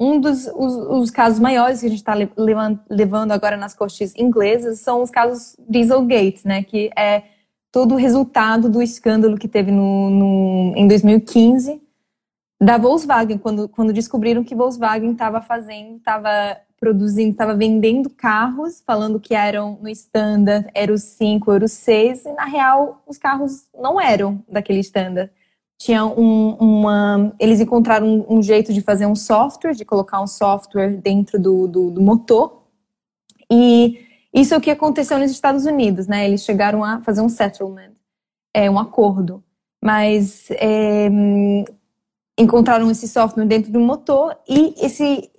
[0.00, 2.14] um dos os, os casos maiores que a gente está
[2.88, 7.24] levando agora nas cortes inglesas são os casos Dieselgate, né, que é
[7.70, 11.80] todo o resultado do escândalo que teve no, no em 2015
[12.60, 19.20] da Volkswagen, quando, quando descobriram que Volkswagen estava fazendo, estava produzindo, estava vendendo carros, falando
[19.20, 24.42] que eram no standard Euro 5, Euro 6, e na real os carros não eram
[24.48, 25.30] daquele standard.
[25.80, 27.32] Tinha um, uma.
[27.40, 31.66] Eles encontraram um, um, jeito de fazer um software, de colocar um software dentro do,
[31.66, 32.64] do, do motor,
[33.50, 36.28] e Isso é o que aconteceu nos Estados Unidos, né?
[36.28, 37.92] Eles chegaram a fazer um settlement,
[38.52, 39.42] é, um acordo.
[39.82, 41.08] Mas é,
[42.38, 45.30] encontraram esse software dentro do motor e esse,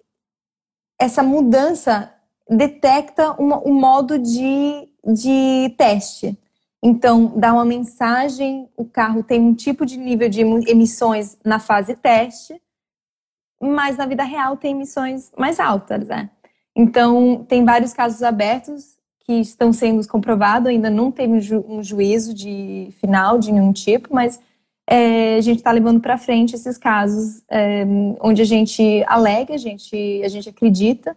[1.00, 2.12] essa mudança
[2.50, 6.36] detecta uma, um modo de, de teste.
[6.84, 11.96] Então, dá uma mensagem, o carro tem um tipo de nível de emissões na fase
[11.96, 12.60] teste,
[13.62, 16.32] mas na vida real tem emissões mais altas, né?
[16.76, 22.34] Então, tem vários casos abertos que estão sendo comprovados, ainda não teve um, ju juízo
[22.34, 24.40] de final de nenhum tipo, mas
[24.90, 27.86] é, a gente está levando para frente esses casos é,
[28.20, 31.16] onde a gente alega, a gente, a gente acredita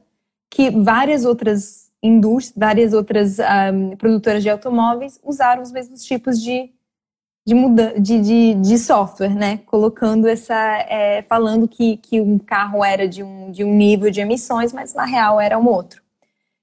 [0.50, 6.70] que várias outras indústrias, várias outras um, produtoras de automóveis usaram os mesmos tipos de
[7.46, 9.58] de, muda de, de, de software, né?
[9.66, 10.54] Colocando essa.
[10.88, 14.94] É, falando que, que um carro era de um, de um nível de emissões, mas
[14.94, 16.02] na real era um outro.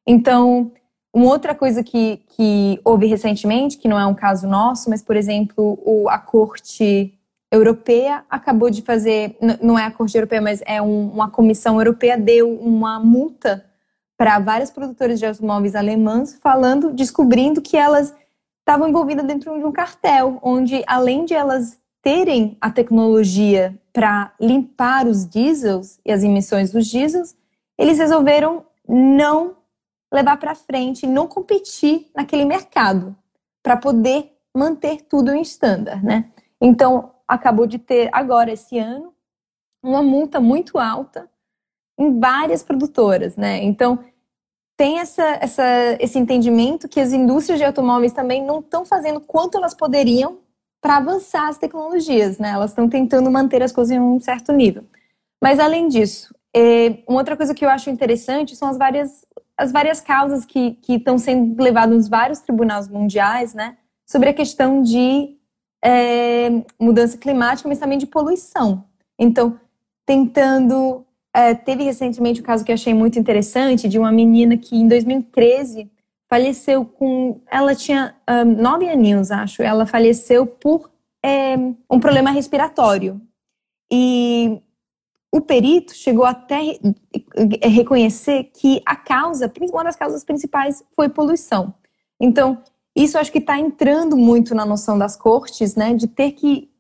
[0.08, 0.72] Então,
[1.14, 5.16] uma outra coisa que, que houve recentemente, que não é um caso nosso, mas, por
[5.16, 7.14] exemplo, o, a Corte
[7.52, 12.18] Europeia acabou de fazer, não é a Corte Europeia, mas é um, uma comissão europeia,
[12.18, 13.64] deu uma multa
[14.22, 18.14] para várias produtoras de automóveis alemãs, falando, descobrindo que elas
[18.60, 25.08] estavam envolvidas dentro de um cartel, onde além de elas terem a tecnologia para limpar
[25.08, 27.36] os diesels e as emissões dos diesels,
[27.80, 29.56] eles resolveram não
[30.14, 33.16] levar para frente, não competir naquele mercado,
[33.64, 36.30] para poder manter tudo em estándar, né?
[36.62, 39.16] Então, acabou de ter agora esse ano
[39.82, 41.28] uma multa muito alta
[41.98, 43.64] em várias produtoras, né?
[43.64, 44.00] Então,
[44.82, 45.64] tem essa, essa,
[46.00, 50.40] esse entendimento que as indústrias de automóveis também não estão fazendo quanto elas poderiam
[50.82, 52.50] para avançar as tecnologias, né?
[52.50, 54.84] Elas estão tentando manter as coisas em um certo nível.
[55.40, 59.24] Mas além disso, é, uma outra coisa que eu acho interessante são as várias,
[59.56, 63.78] as várias causas que, estão sendo levadas nos vários tribunais mundiais, né?
[64.04, 65.38] Sobre a questão de
[65.86, 68.84] é, mudança climática, mas também de poluição.
[69.20, 69.60] Então,
[70.08, 74.88] tentando é, teve recentemente um caso que achei muito interessante de uma menina que em
[74.88, 75.90] 2013
[76.30, 77.42] faleceu com.
[77.50, 79.62] Ela tinha um, nove aninhos, acho.
[79.62, 80.90] Ela faleceu por
[81.24, 81.56] é,
[81.90, 83.22] um problema respiratório.
[83.92, 84.62] E
[85.32, 86.78] o perito chegou até
[87.64, 91.74] reconhecer que a causa, uma das causas principais, foi poluição.
[92.20, 92.62] Então,
[92.96, 96.71] isso acho que está entrando muito na noção das cortes, né, de ter que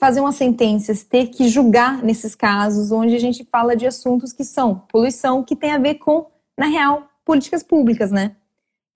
[0.00, 4.42] fazer umas sentenças, ter que julgar nesses casos onde a gente fala de assuntos que
[4.42, 6.24] são poluição, que tem a ver com,
[6.58, 8.34] na real, políticas públicas, né?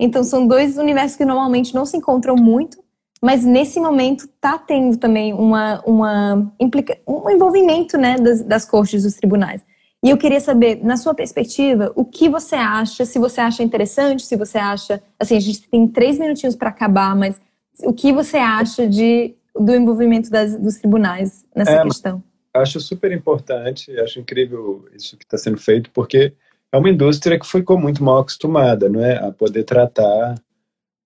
[0.01, 2.83] Então são dois universos que normalmente não se encontram muito,
[3.23, 9.03] mas nesse momento está tendo também uma, uma implica, um envolvimento né, das, das cortes
[9.03, 9.61] dos tribunais.
[10.03, 14.23] E eu queria saber, na sua perspectiva, o que você acha, se você acha interessante,
[14.23, 15.03] se você acha.
[15.19, 17.41] Assim, a gente tem três minutinhos para acabar, mas
[17.83, 22.23] o que você acha de do envolvimento das, dos tribunais nessa é, questão.
[22.53, 26.33] Acho super importante, acho incrível isso que está sendo feito, porque
[26.73, 30.35] é uma indústria que ficou muito mal acostumada, não é, a poder tratar,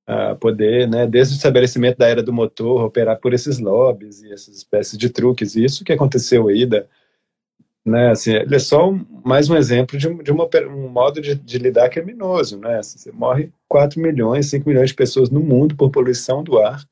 [0.07, 4.33] a poder, né, desde o estabelecimento da era do motor, operar por esses lobbies e
[4.33, 5.55] essas espécies de truques.
[5.55, 6.87] E isso que aconteceu aí, da,
[7.85, 11.35] né, assim, ele é só um, mais um exemplo de, de uma, um modo de,
[11.35, 12.79] de lidar criminoso, né?
[12.79, 16.83] Assim, você morre 4 milhões, 5 milhões de pessoas no mundo por poluição do ar.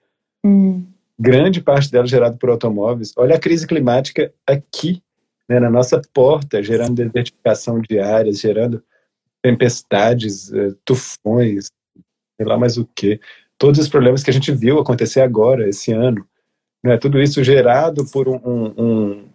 [0.44, 0.84] Hum
[1.18, 3.12] grande parte dela gerada por automóveis.
[3.16, 5.02] Olha a crise climática aqui,
[5.48, 8.82] né, na nossa porta, gerando desertificação de áreas, gerando
[9.42, 11.70] tempestades, eh, tufões,
[12.36, 13.20] sei lá mais o que.
[13.56, 16.26] Todos os problemas que a gente viu acontecer agora, esse ano.
[16.84, 19.28] Né, tudo isso gerado por um, um,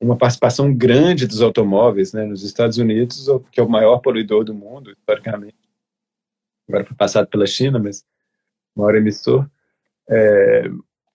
[0.00, 4.54] uma participação grande dos automóveis né, nos Estados Unidos, que é o maior poluidor do
[4.54, 5.56] mundo, historicamente.
[6.68, 8.04] Agora foi passado pela China, mas
[8.74, 9.48] maior emissor.
[10.08, 10.70] É,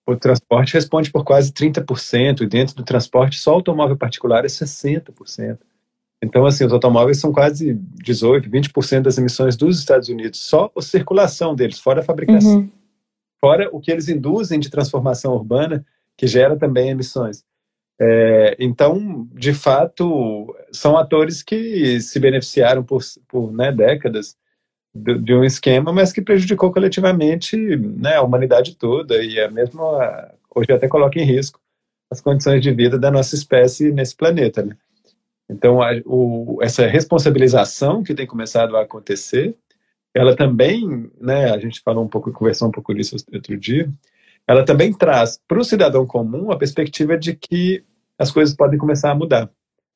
[0.06, 5.60] o transporte responde por quase 30%, e dentro do transporte só automóvel particular é 60%.
[6.24, 7.74] Então, assim, os automóveis são quase
[8.04, 12.58] 18%, 20% das emissões dos Estados Unidos, só a circulação deles, fora a fabricação.
[12.58, 12.70] Uhum.
[13.39, 15.84] Fora o que eles induzem de transformação urbana,
[16.16, 17.44] que gera também emissões.
[18.00, 24.38] É, então, de fato, são atores que se beneficiaram por, por né, décadas
[24.94, 29.84] de, de, um esquema, mas que prejudicou coletivamente né, a humanidade toda e é mesmo
[29.84, 31.60] a, hoje até coloca em risco
[32.12, 34.64] as condições de vida da nossa espécie nesse planeta.
[34.64, 34.76] Né?
[35.50, 39.56] Então, a, o, essa responsabilização que tem começado a acontecer,
[40.14, 43.89] ela também, né, a gente falou um pouco, conversou um pouco disso outro dia,
[44.46, 47.84] ela também traz para o cidadão comum a perspectiva de que
[48.20, 49.50] as coisas podem começar a mudar.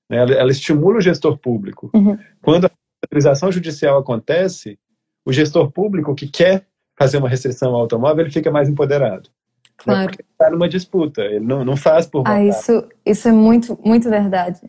[0.10, 0.18] Né?
[0.18, 1.89] Ela, ela estimula o gestor público.
[1.93, 2.18] Uhum.
[2.41, 2.72] Quando a
[3.04, 4.80] responsabilização judicial acontece,
[5.26, 6.65] o gestor público que quer
[6.97, 9.30] fazer uma restrição ao automóvel, ele fica mais empoderado.
[9.30, 9.73] Né?
[9.78, 10.11] Claro.
[10.11, 10.17] Né?
[10.32, 14.61] Está numa disputa, ele não, não faz por Ah, isso, isso é muito, muito verdade.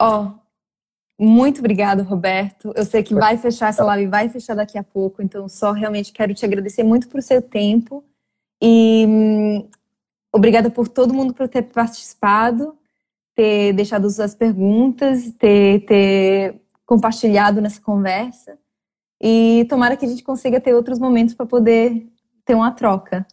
[0.00, 0.34] Ó, oh,
[1.20, 2.72] muito obrigado, Roberto.
[2.74, 6.12] Eu sei que vai fechar essa live, vai fechar daqui a pouco, então só realmente
[6.12, 8.04] quero te agradecer muito por seu tempo
[8.62, 9.68] e hum,
[10.32, 12.76] obrigada por todo mundo por ter participado,
[13.34, 18.58] ter deixado suas perguntas, ter, ter compartilhado nessa conversa
[19.20, 22.06] e tomara que a gente consiga ter outros momentos para poder
[22.44, 23.26] ter uma troca.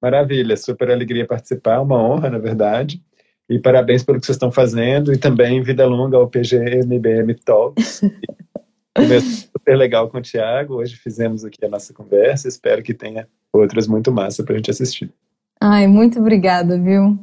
[0.00, 3.02] Maravilha, super alegria participar, uma honra, na verdade.
[3.48, 8.02] E parabéns pelo que vocês estão fazendo e também vida longa ao PGMBM Talks.
[9.62, 10.74] super legal com o Thiago.
[10.74, 12.48] Hoje fizemos aqui a nossa conversa.
[12.48, 15.12] Espero que tenha outras muito massa para a gente assistir.
[15.60, 17.18] Ai, muito obrigada, viu?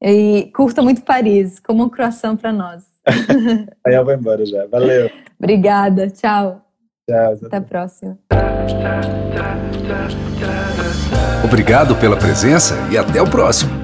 [0.00, 2.84] E curta muito Paris, como um croissant para nós.
[3.86, 4.66] Aí eu vou embora já.
[4.66, 5.10] Valeu.
[5.38, 6.10] Obrigada.
[6.10, 6.71] Tchau.
[7.08, 7.46] Tchau.
[7.46, 8.18] Até a próxima.
[11.44, 13.81] Obrigado pela presença e até o próximo.